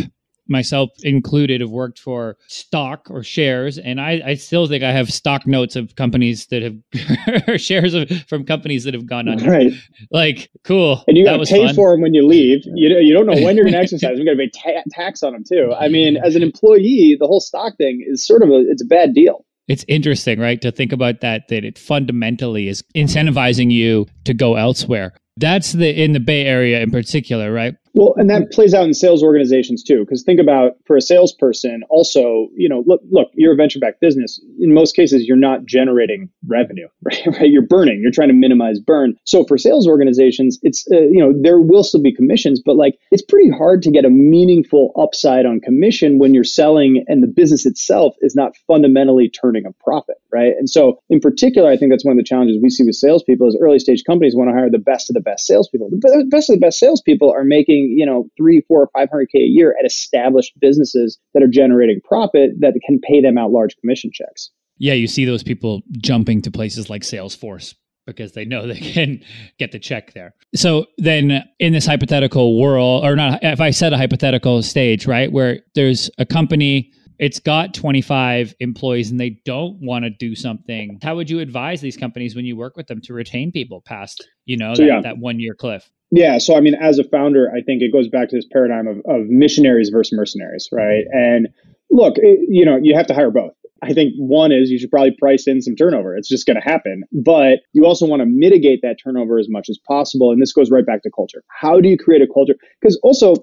myself 0.47 0.89
included, 1.03 1.61
have 1.61 1.69
worked 1.69 1.99
for 1.99 2.37
stock 2.47 3.07
or 3.09 3.23
shares. 3.23 3.77
And 3.77 3.99
I, 3.99 4.21
I 4.25 4.33
still 4.35 4.67
think 4.67 4.83
I 4.83 4.91
have 4.91 5.11
stock 5.11 5.47
notes 5.47 5.75
of 5.75 5.95
companies 5.95 6.47
that 6.47 6.61
have, 6.61 7.61
shares 7.61 7.93
of, 7.93 8.09
from 8.27 8.45
companies 8.45 8.83
that 8.83 8.93
have 8.93 9.05
gone 9.05 9.27
under. 9.27 9.49
Right. 9.49 9.73
Like, 10.11 10.49
cool. 10.63 11.03
And 11.07 11.17
you 11.17 11.25
got 11.25 11.37
to 11.37 11.45
pay 11.45 11.65
fun. 11.67 11.75
for 11.75 11.91
them 11.91 12.01
when 12.01 12.13
you 12.13 12.27
leave. 12.27 12.63
You, 12.65 12.97
you 12.99 13.13
don't 13.13 13.25
know 13.25 13.41
when 13.41 13.55
you're 13.55 13.65
going 13.65 13.73
to 13.73 13.79
exercise. 13.79 14.17
You're 14.17 14.25
going 14.25 14.37
to 14.37 14.49
pay 14.49 14.73
ta- 14.75 14.83
tax 14.91 15.23
on 15.23 15.33
them 15.33 15.43
too. 15.47 15.73
I 15.77 15.87
mean, 15.87 16.17
as 16.17 16.35
an 16.35 16.43
employee, 16.43 17.17
the 17.19 17.27
whole 17.27 17.41
stock 17.41 17.77
thing 17.77 18.05
is 18.05 18.25
sort 18.25 18.43
of 18.43 18.49
a, 18.49 18.59
it's 18.69 18.81
a 18.81 18.87
bad 18.87 19.13
deal 19.13 19.45
it's 19.67 19.85
interesting, 19.87 20.39
right? 20.39 20.61
To 20.61 20.71
think 20.71 20.91
about 20.91 21.21
that, 21.21 21.47
that 21.49 21.63
it 21.63 21.77
fundamentally 21.77 22.67
is 22.67 22.83
incentivizing 22.95 23.71
you 23.71 24.07
to 24.25 24.33
go 24.33 24.55
elsewhere. 24.55 25.13
That's 25.37 25.71
the 25.71 26.03
in 26.03 26.13
the 26.13 26.19
Bay 26.19 26.45
Area 26.45 26.81
in 26.81 26.91
particular, 26.91 27.51
right? 27.51 27.75
Well, 27.95 28.15
and 28.17 28.29
that 28.29 28.51
plays 28.51 28.73
out 28.73 28.85
in 28.85 28.93
sales 28.93 29.21
organizations 29.21 29.83
too. 29.83 29.99
Because 29.99 30.23
think 30.23 30.39
about 30.39 30.73
for 30.85 30.97
a 30.97 31.01
salesperson, 31.01 31.83
also, 31.89 32.49
you 32.55 32.67
know, 32.67 32.83
look, 32.87 33.01
look, 33.11 33.29
you're 33.35 33.53
a 33.53 33.55
venture 33.55 33.79
backed 33.79 34.01
business. 34.01 34.41
In 34.59 34.73
most 34.73 34.95
cases, 34.95 35.25
you're 35.27 35.37
not 35.37 35.65
generating 35.65 36.29
revenue, 36.47 36.87
right? 37.03 37.25
right? 37.27 37.51
You're 37.51 37.67
burning. 37.67 37.99
You're 38.01 38.11
trying 38.11 38.29
to 38.29 38.33
minimize 38.33 38.79
burn. 38.79 39.15
So 39.25 39.43
for 39.43 39.59
sales 39.59 39.87
organizations, 39.87 40.59
it's 40.63 40.87
uh, 40.91 41.01
you 41.01 41.19
know 41.19 41.33
there 41.39 41.59
will 41.59 41.83
still 41.83 42.01
be 42.01 42.13
commissions, 42.13 42.61
but 42.63 42.75
like 42.75 42.95
it's 43.11 43.21
pretty 43.21 43.51
hard 43.51 43.83
to 43.83 43.91
get 43.91 44.05
a 44.05 44.09
meaningful 44.09 44.91
upside 44.97 45.45
on 45.45 45.59
commission 45.59 46.17
when 46.17 46.33
you're 46.33 46.43
selling 46.43 47.05
and 47.07 47.21
the 47.21 47.27
business 47.27 47.65
itself 47.65 48.15
is 48.21 48.35
not 48.35 48.53
fundamentally 48.67 49.29
turning 49.29 49.65
a 49.65 49.71
profit, 49.83 50.15
right? 50.31 50.53
And 50.57 50.69
so 50.69 50.99
in 51.09 51.19
particular, 51.19 51.69
I 51.69 51.77
think 51.77 51.91
that's 51.91 52.05
one 52.05 52.13
of 52.13 52.17
the 52.17 52.23
challenges 52.23 52.57
we 52.61 52.69
see 52.69 52.83
with 52.83 52.95
salespeople 52.95 53.47
is 53.47 53.57
early 53.61 53.77
stage 53.77 54.03
companies 54.03 54.35
want 54.35 54.49
to 54.49 54.53
hire 54.53 54.69
the 54.69 54.79
best 54.79 55.11
of 55.11 55.13
the 55.13 55.21
best 55.21 55.45
salespeople. 55.45 55.89
The 55.91 56.27
best 56.29 56.49
of 56.49 56.55
the 56.55 56.59
best 56.59 56.79
salespeople 56.79 57.31
are 57.31 57.43
making 57.43 57.82
making, 57.83 57.97
you 57.97 58.05
know, 58.05 58.29
three, 58.37 58.63
four, 58.67 58.89
or 58.93 59.05
500K 59.05 59.35
a 59.35 59.39
year 59.39 59.75
at 59.79 59.85
established 59.85 60.53
businesses 60.59 61.19
that 61.33 61.43
are 61.43 61.47
generating 61.47 61.99
profit 62.03 62.51
that 62.59 62.73
can 62.85 62.99
pay 62.99 63.21
them 63.21 63.37
out 63.37 63.51
large 63.51 63.75
commission 63.77 64.11
checks. 64.13 64.51
Yeah, 64.77 64.93
you 64.93 65.07
see 65.07 65.25
those 65.25 65.43
people 65.43 65.81
jumping 65.97 66.41
to 66.43 66.51
places 66.51 66.89
like 66.89 67.03
Salesforce 67.03 67.75
because 68.05 68.33
they 68.33 68.45
know 68.45 68.67
they 68.67 68.79
can 68.79 69.21
get 69.59 69.71
the 69.71 69.79
check 69.79 70.13
there. 70.13 70.33
So 70.55 70.85
then 70.97 71.43
in 71.59 71.73
this 71.73 71.85
hypothetical 71.85 72.59
world, 72.59 73.05
or 73.05 73.15
not, 73.15 73.43
if 73.43 73.61
I 73.61 73.71
set 73.71 73.93
a 73.93 73.97
hypothetical 73.97 74.61
stage, 74.61 75.07
right, 75.07 75.31
where 75.31 75.59
there's 75.75 76.09
a 76.17 76.25
company, 76.25 76.91
it's 77.19 77.39
got 77.39 77.73
25 77.73 78.55
employees 78.59 79.11
and 79.11 79.19
they 79.19 79.39
don't 79.45 79.77
want 79.79 80.03
to 80.03 80.09
do 80.09 80.35
something, 80.35 80.99
how 81.01 81.15
would 81.15 81.29
you 81.29 81.39
advise 81.39 81.79
these 81.79 81.95
companies 81.95 82.35
when 82.35 82.45
you 82.45 82.57
work 82.57 82.75
with 82.75 82.87
them 82.87 82.99
to 83.01 83.13
retain 83.13 83.51
people 83.51 83.81
past, 83.85 84.27
you 84.45 84.57
know, 84.57 84.73
so, 84.73 84.81
that, 84.81 84.87
yeah. 84.87 85.01
that 85.01 85.17
one 85.19 85.39
year 85.39 85.53
cliff? 85.53 85.89
Yeah, 86.15 86.37
so 86.37 86.55
I 86.55 86.59
mean, 86.59 86.75
as 86.75 86.99
a 86.99 87.03
founder, 87.03 87.51
I 87.51 87.61
think 87.61 87.81
it 87.81 87.91
goes 87.91 88.07
back 88.07 88.29
to 88.29 88.35
this 88.35 88.45
paradigm 88.45 88.87
of, 88.87 88.97
of 89.05 89.25
missionaries 89.29 89.89
versus 89.89 90.15
mercenaries, 90.15 90.69
right? 90.71 91.05
Mm-hmm. 91.05 91.17
And 91.17 91.47
look, 91.89 92.17
it, 92.17 92.39
you 92.47 92.63
know, 92.63 92.77
you 92.79 92.95
have 92.95 93.07
to 93.07 93.15
hire 93.15 93.31
both. 93.31 93.53
I 93.81 93.93
think 93.93 94.13
one 94.17 94.51
is 94.51 94.69
you 94.69 94.77
should 94.77 94.91
probably 94.91 95.15
price 95.19 95.47
in 95.47 95.59
some 95.61 95.75
turnover. 95.75 96.15
It's 96.15 96.29
just 96.29 96.45
going 96.45 96.55
to 96.55 96.63
happen. 96.63 97.03
But 97.11 97.61
you 97.73 97.85
also 97.85 98.05
want 98.05 98.21
to 98.21 98.27
mitigate 98.27 98.81
that 98.83 98.97
turnover 99.03 99.39
as 99.39 99.49
much 99.49 99.69
as 99.69 99.79
possible. 99.87 100.31
And 100.31 100.39
this 100.39 100.53
goes 100.53 100.69
right 100.69 100.85
back 100.85 101.01
to 101.01 101.09
culture. 101.09 101.43
How 101.49 101.81
do 101.81 101.89
you 101.89 101.97
create 101.97 102.21
a 102.21 102.27
culture? 102.31 102.53
Because 102.79 102.97
also, 103.01 103.33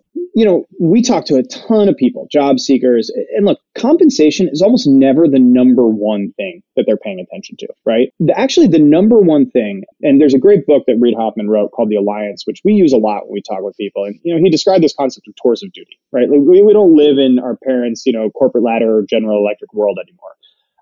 you 0.40 0.46
know, 0.46 0.64
we 0.80 1.02
talk 1.02 1.26
to 1.26 1.34
a 1.34 1.42
ton 1.42 1.86
of 1.86 1.98
people, 1.98 2.26
job 2.32 2.58
seekers. 2.58 3.12
And 3.36 3.44
look, 3.44 3.60
compensation 3.76 4.48
is 4.50 4.62
almost 4.62 4.86
never 4.88 5.28
the 5.28 5.38
number 5.38 5.86
one 5.86 6.32
thing 6.38 6.62
that 6.76 6.84
they're 6.86 6.96
paying 6.96 7.20
attention 7.20 7.58
to, 7.58 7.68
right? 7.84 8.08
The, 8.20 8.32
actually, 8.40 8.68
the 8.68 8.78
number 8.78 9.18
one 9.18 9.50
thing, 9.50 9.84
and 10.00 10.18
there's 10.18 10.32
a 10.32 10.38
great 10.38 10.64
book 10.64 10.84
that 10.86 10.96
Reid 10.98 11.14
Hoffman 11.14 11.50
wrote 11.50 11.72
called 11.72 11.90
The 11.90 11.96
Alliance, 11.96 12.46
which 12.46 12.62
we 12.64 12.72
use 12.72 12.94
a 12.94 12.96
lot 12.96 13.26
when 13.26 13.34
we 13.34 13.42
talk 13.42 13.60
with 13.60 13.76
people. 13.76 14.06
And, 14.06 14.18
you 14.22 14.34
know, 14.34 14.40
he 14.42 14.48
described 14.48 14.82
this 14.82 14.94
concept 14.94 15.28
of 15.28 15.34
tours 15.42 15.62
of 15.62 15.74
duty, 15.74 16.00
right? 16.10 16.30
Like 16.30 16.40
we, 16.40 16.62
we 16.62 16.72
don't 16.72 16.96
live 16.96 17.18
in 17.18 17.38
our 17.38 17.58
parents', 17.62 18.06
you 18.06 18.14
know, 18.14 18.30
corporate 18.30 18.64
ladder 18.64 18.96
or 18.96 19.02
General 19.02 19.44
Electric 19.44 19.74
world 19.74 19.98
anymore 20.02 20.30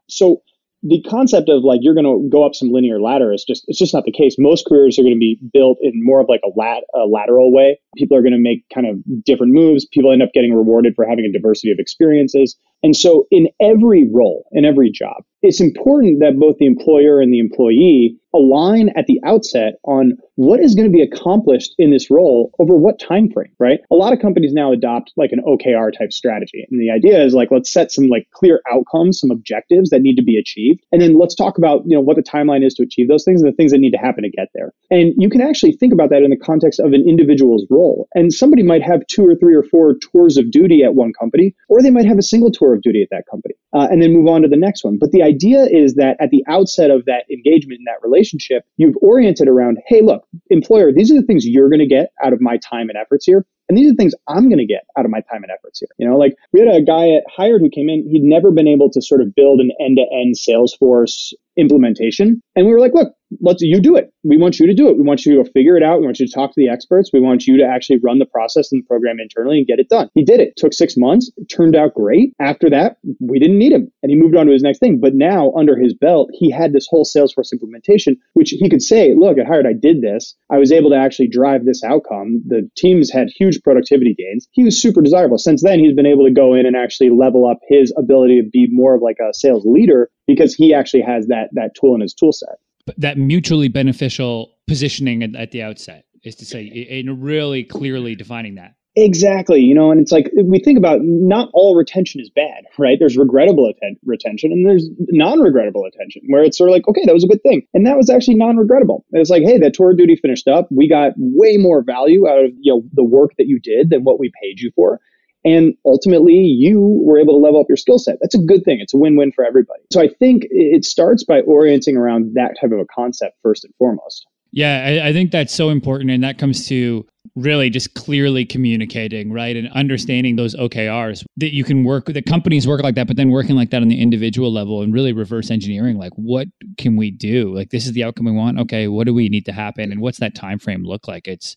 so 0.09 0.43
the 0.83 1.03
concept 1.03 1.49
of 1.49 1.65
like 1.65 1.81
you're 1.83 1.95
going 1.95 2.07
to 2.07 2.29
go 2.31 2.45
up 2.47 2.55
some 2.55 2.71
linear 2.71 3.01
ladder 3.01 3.33
is 3.33 3.45
just 3.47 3.65
it's 3.67 3.79
just 3.79 3.93
not 3.93 4.05
the 4.05 4.13
case. 4.13 4.37
Most 4.39 4.65
careers 4.67 4.99
are 4.99 5.03
going 5.03 5.15
to 5.15 5.19
be 5.19 5.39
built 5.53 5.79
in 5.81 5.93
more 5.97 6.21
of 6.21 6.29
like 6.29 6.41
a, 6.45 6.51
lat, 6.57 6.85
a 6.95 7.07
lateral 7.07 7.53
way. 7.53 7.81
People 7.97 8.17
are 8.17 8.23
going 8.23 8.33
to 8.33 8.39
make 8.39 8.65
kind 8.73 8.87
of 8.87 8.97
different 9.25 9.53
moves. 9.53 9.87
People 9.87 10.13
end 10.13 10.23
up 10.23 10.31
getting 10.33 10.55
rewarded 10.55 10.95
for 10.95 11.05
having 11.05 11.25
a 11.25 11.33
diversity 11.33 11.73
of 11.73 11.79
experiences. 11.81 12.57
And 12.83 12.95
so 12.95 13.27
in 13.31 13.49
every 13.61 14.09
role, 14.13 14.47
in 14.53 14.65
every 14.65 14.91
job, 14.91 15.25
it's 15.43 15.61
important 15.61 16.21
that 16.21 16.39
both 16.39 16.57
the 16.59 16.67
employer 16.67 17.21
and 17.21 17.33
the 17.33 17.39
employee 17.39 18.19
align 18.35 18.91
at 18.97 19.07
the 19.07 19.21
outset 19.25 19.75
on 19.85 20.13
what 20.35 20.61
is 20.61 20.75
going 20.75 20.87
to 20.87 20.95
be 20.95 21.03
accomplished 21.03 21.75
in 21.79 21.91
this 21.91 22.11
role 22.11 22.53
over 22.59 22.75
what 22.75 23.01
time 23.01 23.31
frame 23.31 23.51
right? 23.59 23.81
A 23.91 23.95
lot 23.95 24.13
of 24.13 24.21
companies 24.21 24.53
now 24.53 24.73
adopt 24.73 25.13
like 25.17 25.33
an 25.33 25.41
okr 25.47 25.91
type 25.97 26.13
strategy 26.13 26.67
and 26.71 26.81
the 26.81 26.91
idea 26.91 27.25
is 27.25 27.35
like 27.35 27.51
let's 27.51 27.71
set 27.71 27.91
some 27.91 28.09
like 28.09 28.29
clear 28.35 28.61
outcomes 28.71 29.21
some 29.21 29.31
objectives 29.31 29.91
that 29.91 30.03
need 30.03 30.17
to 30.17 30.23
be 30.23 30.37
achieved 30.37 30.81
and 30.93 31.01
then 31.01 31.19
let's 31.19 31.35
talk 31.35 31.57
about 31.57 31.83
you 31.87 31.97
know 31.97 32.01
what 32.01 32.17
the 32.17 32.23
timeline 32.23 32.65
is 32.65 32.75
to 32.75 32.83
achieve 32.83 33.09
those 33.09 33.25
things 33.25 33.41
and 33.41 33.51
the 33.51 33.57
things 33.57 33.73
that 33.73 33.79
need 33.79 33.93
to 33.93 33.99
happen 33.99 34.23
to 34.23 34.31
get 34.31 34.49
there. 34.55 34.73
And 34.91 35.15
you 35.17 35.31
can 35.31 35.41
actually 35.41 35.73
think 35.73 35.93
about 35.93 36.11
that 36.11 36.23
in 36.23 36.31
the 36.31 36.37
context 36.37 36.81
of 36.81 36.93
an 36.93 37.05
individual's 37.09 37.67
role 37.71 38.09
and 38.15 38.33
somebody 38.33 38.63
might 38.63 38.83
have 38.83 39.07
two 39.07 39.27
or 39.27 39.35
three 39.35 39.55
or 39.55 39.63
four 39.63 39.97
tours 40.13 40.37
of 40.37 40.51
duty 40.51 40.85
at 40.85 40.95
one 40.95 41.13
company 41.19 41.55
or 41.69 41.83
they 41.83 41.91
might 41.91 42.07
have 42.07 42.19
a 42.19 42.23
single 42.23 42.51
tour 42.51 42.75
of 42.75 42.83
duty 42.83 43.03
at 43.03 43.09
that 43.11 43.25
company 43.31 43.55
uh, 43.73 43.89
and 43.91 44.03
then 44.03 44.13
move 44.13 44.29
on 44.29 44.43
to 44.43 44.49
the 44.49 44.57
next 44.57 44.85
one. 44.85 44.99
But 44.99 45.13
the 45.13 45.23
idea 45.29 45.65
is 45.71 45.95
that 45.95 46.17
at 46.21 46.31
the 46.31 46.45
outset 46.49 46.91
of 46.91 47.05
that 47.05 47.25
engagement 47.31 47.79
in 47.79 47.85
that 47.85 48.03
relationship 48.03 48.65
you've 48.77 48.97
oriented 49.03 49.49
around, 49.49 49.79
hey, 49.87 50.01
look, 50.01 50.27
employer, 50.51 50.93
these 50.93 51.11
are 51.11 51.21
the 51.21 51.27
things 51.27 51.47
you're 51.47 51.69
going 51.69 51.79
to 51.81 51.87
get 51.87 52.11
out 52.25 52.33
of 52.33 52.41
my 52.41 52.57
time 52.57 52.89
and 52.89 52.99
efforts 52.99 53.27
here. 53.27 53.45
And 53.69 53.77
these 53.77 53.89
are 53.89 53.93
the 53.93 53.97
things 53.97 54.15
I'm 54.27 54.49
going 54.49 54.59
to 54.59 54.67
get 54.67 54.85
out 54.97 55.05
of 55.05 55.11
my 55.11 55.21
time 55.21 55.43
and 55.43 55.53
efforts 55.53 55.81
here. 55.81 55.89
You 55.99 56.09
know, 56.09 56.17
like 56.17 56.35
we 56.53 56.61
had 56.61 56.75
a 56.75 56.81
guy 56.81 57.11
at 57.11 57.25
Hired 57.29 57.61
who 57.61 57.69
came 57.69 57.89
in, 57.91 58.09
he'd 58.09 58.23
never 58.23 58.51
been 58.51 58.69
able 58.69 58.91
to 58.91 59.03
sort 59.03 59.21
of 59.21 59.35
build 59.35 59.61
an 59.61 59.71
end 59.79 59.99
to 59.99 60.07
end 60.11 60.37
Salesforce 60.37 61.35
implementation. 61.59 62.41
And 62.57 62.67
we 62.67 62.73
were 62.73 62.81
like, 62.81 62.95
look, 62.95 63.13
let's 63.41 63.63
you 63.63 63.81
do 63.81 63.97
it. 63.97 64.11
We 64.25 64.37
want 64.37 64.59
you 64.59 64.67
to 64.67 64.75
do 64.75 64.89
it. 64.89 64.97
We 64.97 65.03
want 65.03 65.27
you 65.27 65.43
to 65.43 65.51
figure 65.51 65.77
it 65.77 65.83
out. 65.83 66.01
We 66.01 66.07
want 66.07 66.19
you 66.19 66.27
to 66.27 66.33
talk 66.33 66.51
to 66.51 66.61
the 66.61 66.69
experts. 66.69 67.11
We 67.13 67.21
want 67.21 67.47
you 67.47 67.57
to 67.59 67.65
actually 67.65 67.99
run 68.03 68.19
the 68.19 68.27
process 68.27 68.73
and 68.73 68.83
the 68.83 68.87
program 68.87 69.19
internally 69.21 69.59
and 69.59 69.67
get 69.67 69.79
it 69.79 69.89
done. 69.89 70.09
He 70.15 70.25
did 70.25 70.41
it. 70.41 70.49
it 70.49 70.57
took 70.57 70.73
six 70.73 70.97
months. 70.97 71.31
It 71.37 71.47
turned 71.47 71.77
out 71.77 71.95
great. 71.95 72.33
After 72.41 72.71
that, 72.71 72.97
we 73.21 73.39
didn't 73.39 73.59
need 73.59 73.73
him 73.73 73.91
and 74.03 74.11
he 74.11 74.17
moved 74.17 74.37
on 74.37 74.47
to 74.47 74.53
his 74.53 74.63
next 74.63 74.79
thing. 74.79 74.99
But 75.01 75.15
now 75.15 75.53
under 75.57 75.77
his 75.77 75.95
belt, 75.95 76.31
he 76.33 76.51
had 76.51 76.73
this 76.73 76.87
whole 76.89 77.05
Salesforce 77.05 77.53
implementation, 77.53 78.17
which 78.35 78.51
he 78.51 78.69
could 78.69 78.83
say, 78.83 79.15
look, 79.15 79.39
at 79.39 79.47
Hired, 79.47 79.67
I 79.67 79.75
did 79.75 80.01
this. 80.01 80.35
I 80.51 80.59
was 80.59 80.73
able 80.73 80.91
to 80.91 80.97
actually 80.97 81.29
drive 81.29 81.65
this 81.65 81.85
outcome. 81.85 82.43
The 82.47 82.69
teams 82.77 83.11
had 83.11 83.29
huge 83.37 83.63
productivity 83.63 84.15
gains. 84.15 84.49
He 84.53 84.65
was 84.65 84.81
super 84.81 85.03
desirable. 85.03 85.39
Since 85.39 85.63
then, 85.63 85.79
he's 85.79 85.95
been 85.95 86.07
able 86.07 86.25
to 86.25 86.33
go 86.33 86.55
in 86.55 86.67
and 86.67 86.77
actually 86.77 87.11
level 87.11 87.47
up 87.47 87.59
his 87.69 87.93
ability 87.97 88.41
to 88.43 88.49
be 88.49 88.69
more 88.71 88.95
of 88.95 89.03
like 89.03 89.19
a 89.21 89.35
sales 89.35 89.65
leader 89.67 90.11
because 90.29 90.55
he 90.55 90.75
actually 90.75 91.01
has 91.01 91.27
that 91.29 91.48
that 91.53 91.75
tool 91.75 91.95
in 91.95 92.01
his 92.01 92.15
tool 92.15 92.33
set 92.33 92.59
that 92.97 93.19
mutually 93.19 93.69
beneficial 93.69 94.55
positioning 94.67 95.23
at, 95.23 95.35
at 95.37 95.51
the 95.51 95.63
outset 95.63 96.05
is 96.25 96.35
to 96.37 96.45
say 96.45 96.87
and 96.91 97.23
really 97.23 97.65
clearly 97.65 98.15
defining 98.15 98.55
that 98.55 98.75
Exactly. 99.01 99.61
You 99.61 99.77
know, 99.77 99.93
and 99.93 100.01
it's 100.01 100.11
like 100.11 100.29
we 100.43 100.59
think 100.59 100.77
about 100.77 100.99
not 101.03 101.51
all 101.55 101.77
retention 101.77 102.21
is 102.21 102.31
bad, 102.31 102.65
right? 102.79 102.99
There's 102.99 103.17
regrettable 103.17 103.69
atten- 103.69 103.97
retention 104.05 104.51
and 104.51 104.67
there's 104.67 104.89
non 105.11 105.39
regrettable 105.39 105.85
attention 105.85 106.23
where 106.27 106.43
it's 106.43 106.59
sort 106.59 106.71
of 106.71 106.75
like, 106.75 106.89
okay, 106.89 107.03
that 107.05 107.15
was 107.15 107.23
a 107.23 107.29
good 107.29 107.43
thing. 107.45 107.63
And 107.75 107.87
that 107.87 107.97
was 107.97 108.11
actually 108.11 108.35
non 108.35 108.57
regrettable. 108.57 109.05
It's 109.13 109.31
like, 109.31 109.45
hey, 109.45 109.57
that 109.59 109.75
tour 109.75 109.95
duty 109.95 110.17
finished 110.17 110.49
up. 110.49 110.67
We 110.73 110.89
got 110.89 111.13
way 111.17 111.59
more 111.59 111.85
value 111.85 112.29
out 112.29 112.45
of 112.45 112.51
you 112.61 112.73
know 112.73 112.83
the 112.93 113.05
work 113.05 113.31
that 113.39 113.47
you 113.47 113.61
did 113.61 113.91
than 113.91 114.03
what 114.03 114.19
we 114.19 114.33
paid 114.43 114.59
you 114.59 114.73
for. 114.75 115.01
And 115.45 115.75
ultimately, 115.85 116.35
you 116.35 116.81
were 116.81 117.19
able 117.19 117.35
to 117.35 117.39
level 117.39 117.61
up 117.61 117.67
your 117.69 117.77
skill 117.77 117.99
set. 117.99 118.19
That's 118.21 118.35
a 118.35 118.39
good 118.39 118.65
thing. 118.65 118.81
It's 118.81 118.93
a 118.93 118.97
win 118.97 119.17
win 119.17 119.33
for 119.33 119.45
everybody. 119.45 119.83
So 119.93 120.01
I 120.01 120.09
think 120.09 120.47
it 120.51 120.85
starts 120.85 121.25
by 121.25 121.41
orienting 121.43 121.97
around 121.97 122.35
that 122.35 122.57
type 122.61 122.73
of 122.73 122.81
a 122.81 122.87
concept 122.87 123.37
first 123.43 123.65
and 123.65 123.73
foremost. 123.77 124.27
Yeah, 124.51 125.01
I, 125.03 125.09
I, 125.09 125.13
think 125.13 125.31
that's 125.31 125.53
so 125.53 125.69
important. 125.69 126.11
And 126.11 126.25
that 126.25 126.39
comes 126.39 126.67
to 126.69 127.07
really 127.37 127.69
just 127.69 127.95
clearly 127.95 128.45
communicating, 128.47 129.31
right? 129.31 129.55
And 129.55 129.69
understanding 129.73 130.37
those 130.37 130.55
OKRs 130.55 131.25
that 131.37 131.55
you 131.55 131.65
can 131.65 131.85
work, 131.85 132.07
that 132.07 132.25
companies 132.25 132.67
work 132.67 132.83
like 132.83 132.95
that, 132.95 133.07
but 133.07 133.17
then 133.17 133.31
working 133.31 133.57
like 133.57 133.71
that 133.71 133.83
on 133.83 133.89
the 133.89 134.01
individual 134.01 134.53
level 134.53 134.83
and 134.83 134.93
really 134.93 135.13
reverse 135.13 135.51
engineering, 135.51 135.99
like 135.99 136.13
what 136.17 136.49
can 136.79 136.97
we 136.97 137.11
do? 137.11 137.55
Like 137.55 137.71
this 137.71 137.87
is 137.87 137.93
the 137.93 138.05
outcome 138.05 138.27
we 138.27 138.33
want. 138.33 138.59
Okay, 138.61 138.89
what 138.89 139.07
do 139.07 139.13
we 139.13 139.29
need 139.29 139.45
to 139.45 139.53
happen? 139.53 139.93
And 139.93 140.01
what's 140.01 140.19
that 140.19 140.35
time 140.35 140.59
frame 140.59 140.83
look 140.83 141.07
like? 141.07 141.29
It's 141.29 141.55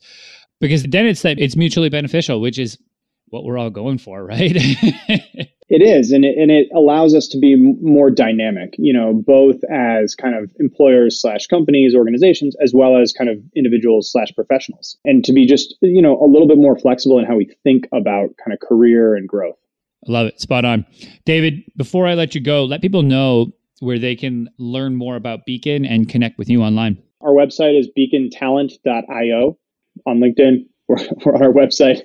because 0.60 0.84
then 0.84 1.06
it's 1.06 1.22
that 1.22 1.40
it's 1.40 1.56
mutually 1.56 1.90
beneficial, 1.90 2.42
which 2.42 2.60
is 2.60 2.78
what 3.32 3.44
we're 3.44 3.58
all 3.58 3.70
going 3.70 3.98
for, 3.98 4.24
right? 4.24 4.52
it 4.56 5.82
is, 5.82 6.12
and 6.12 6.24
it, 6.24 6.38
and 6.38 6.52
it 6.52 6.68
allows 6.76 7.16
us 7.16 7.28
to 7.30 7.40
be 7.40 7.56
more 7.56 8.12
dynamic, 8.12 8.76
you 8.78 8.94
know, 8.94 9.14
both 9.14 9.64
as 9.72 10.16
kind 10.16 10.36
of 10.36 10.52
employers 10.60 11.20
slash 11.20 11.48
companies, 11.48 11.96
organizations, 11.96 12.56
as 12.62 12.74
well 12.74 12.98
as 12.98 13.12
kind 13.12 13.30
of 13.30 13.38
individuals 13.56 14.12
slash 14.12 14.32
professionals, 14.36 14.98
and 15.06 15.24
to 15.24 15.34
be 15.34 15.46
just, 15.48 15.76
you 15.82 16.02
know, 16.02 16.22
a 16.22 16.28
little 16.28 16.48
bit 16.48 16.58
more 16.58 16.78
flexible 16.78 17.18
in 17.20 17.26
how 17.26 17.36
we 17.36 17.54
think 17.64 17.88
about 17.94 18.30
kind 18.44 18.54
of 18.54 18.60
career 18.60 19.16
and 19.16 19.28
growth. 19.28 19.58
I 20.08 20.12
love 20.12 20.28
it. 20.28 20.42
Spot 20.42 20.66
on. 20.66 20.86
David, 21.26 21.64
before 21.78 22.08
I 22.08 22.16
let 22.16 22.36
you 22.36 22.42
go, 22.42 22.66
let 22.66 22.82
people 22.82 23.04
know 23.04 23.54
where 23.80 24.00
they 24.00 24.16
can 24.16 24.50
learn 24.58 24.96
more 24.96 25.16
about 25.16 25.46
Beacon 25.46 25.86
and 25.86 26.08
connect 26.08 26.38
with 26.38 26.50
you 26.50 26.62
online. 26.62 27.02
Our 27.22 27.32
website 27.32 27.80
is 27.80 27.90
beacontalent.io 27.98 29.58
on 30.06 30.20
LinkedIn, 30.20 30.66
we're, 30.92 31.08
we're 31.26 31.36
on 31.36 31.44
our 31.44 31.54
website. 31.54 32.02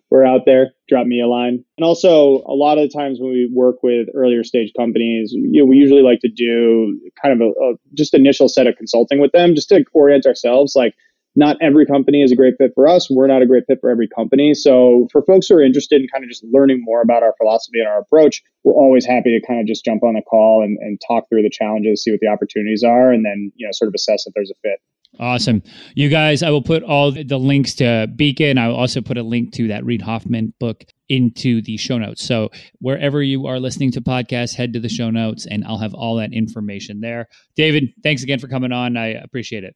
we're 0.10 0.24
out 0.24 0.42
there. 0.46 0.72
Drop 0.88 1.06
me 1.06 1.20
a 1.20 1.26
line. 1.26 1.64
And 1.76 1.84
also, 1.84 2.42
a 2.46 2.54
lot 2.54 2.78
of 2.78 2.90
the 2.90 2.98
times 2.98 3.18
when 3.20 3.30
we 3.30 3.50
work 3.52 3.82
with 3.82 4.08
earlier 4.14 4.42
stage 4.42 4.72
companies, 4.76 5.32
you 5.32 5.62
know, 5.62 5.66
we 5.66 5.76
usually 5.76 6.02
like 6.02 6.20
to 6.20 6.28
do 6.28 6.98
kind 7.22 7.40
of 7.40 7.46
a, 7.46 7.50
a 7.64 7.74
just 7.94 8.14
initial 8.14 8.48
set 8.48 8.66
of 8.66 8.76
consulting 8.76 9.20
with 9.20 9.32
them, 9.32 9.54
just 9.54 9.68
to 9.68 9.84
orient 9.92 10.26
ourselves. 10.26 10.74
Like, 10.74 10.94
not 11.36 11.56
every 11.60 11.86
company 11.86 12.22
is 12.22 12.32
a 12.32 12.36
great 12.36 12.54
fit 12.58 12.72
for 12.74 12.88
us. 12.88 13.08
We're 13.08 13.28
not 13.28 13.42
a 13.42 13.46
great 13.46 13.64
fit 13.68 13.78
for 13.80 13.90
every 13.90 14.08
company. 14.08 14.54
So 14.54 15.06
for 15.12 15.22
folks 15.22 15.46
who 15.46 15.54
are 15.54 15.62
interested 15.62 16.00
in 16.00 16.08
kind 16.08 16.24
of 16.24 16.30
just 16.30 16.42
learning 16.50 16.82
more 16.82 17.00
about 17.00 17.22
our 17.22 17.34
philosophy 17.38 17.78
and 17.78 17.86
our 17.86 18.00
approach, 18.00 18.42
we're 18.64 18.72
always 18.72 19.06
happy 19.06 19.38
to 19.38 19.46
kind 19.46 19.60
of 19.60 19.66
just 19.66 19.84
jump 19.84 20.02
on 20.02 20.14
the 20.14 20.22
call 20.22 20.64
and, 20.64 20.78
and 20.80 21.00
talk 21.06 21.28
through 21.28 21.42
the 21.42 21.50
challenges, 21.50 22.02
see 22.02 22.10
what 22.10 22.18
the 22.20 22.26
opportunities 22.26 22.82
are, 22.82 23.12
and 23.12 23.24
then, 23.24 23.52
you 23.54 23.66
know, 23.66 23.70
sort 23.72 23.86
of 23.86 23.94
assess 23.94 24.26
if 24.26 24.34
there's 24.34 24.50
a 24.50 24.58
fit. 24.62 24.80
Awesome. 25.20 25.62
You 25.94 26.08
guys, 26.08 26.42
I 26.42 26.50
will 26.50 26.62
put 26.62 26.82
all 26.84 27.10
the 27.10 27.38
links 27.38 27.74
to 27.76 28.06
Beacon. 28.14 28.56
I 28.56 28.68
will 28.68 28.76
also 28.76 29.00
put 29.00 29.18
a 29.18 29.22
link 29.22 29.52
to 29.54 29.68
that 29.68 29.84
Reid 29.84 30.02
Hoffman 30.02 30.54
book 30.60 30.84
into 31.08 31.60
the 31.62 31.76
show 31.76 31.98
notes. 31.98 32.22
So 32.22 32.50
wherever 32.80 33.22
you 33.22 33.46
are 33.46 33.58
listening 33.58 33.90
to 33.92 34.00
podcasts, 34.00 34.54
head 34.54 34.72
to 34.74 34.80
the 34.80 34.88
show 34.88 35.10
notes 35.10 35.46
and 35.46 35.64
I'll 35.64 35.78
have 35.78 35.94
all 35.94 36.16
that 36.16 36.32
information 36.32 37.00
there. 37.00 37.28
David, 37.56 37.92
thanks 38.02 38.22
again 38.22 38.38
for 38.38 38.46
coming 38.46 38.70
on. 38.70 38.96
I 38.96 39.08
appreciate 39.08 39.64
it. 39.64 39.74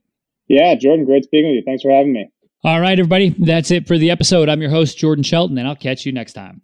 Yeah, 0.48 0.74
Jordan, 0.74 1.06
great 1.06 1.24
speaking 1.24 1.50
with 1.50 1.56
you. 1.56 1.62
Thanks 1.64 1.82
for 1.82 1.90
having 1.90 2.12
me. 2.12 2.28
All 2.64 2.80
right, 2.80 2.98
everybody. 2.98 3.30
That's 3.30 3.72
it 3.72 3.88
for 3.88 3.98
the 3.98 4.10
episode. 4.10 4.48
I'm 4.48 4.60
your 4.60 4.70
host, 4.70 4.96
Jordan 4.96 5.24
Shelton, 5.24 5.58
and 5.58 5.66
I'll 5.66 5.74
catch 5.74 6.06
you 6.06 6.12
next 6.12 6.34
time. 6.34 6.60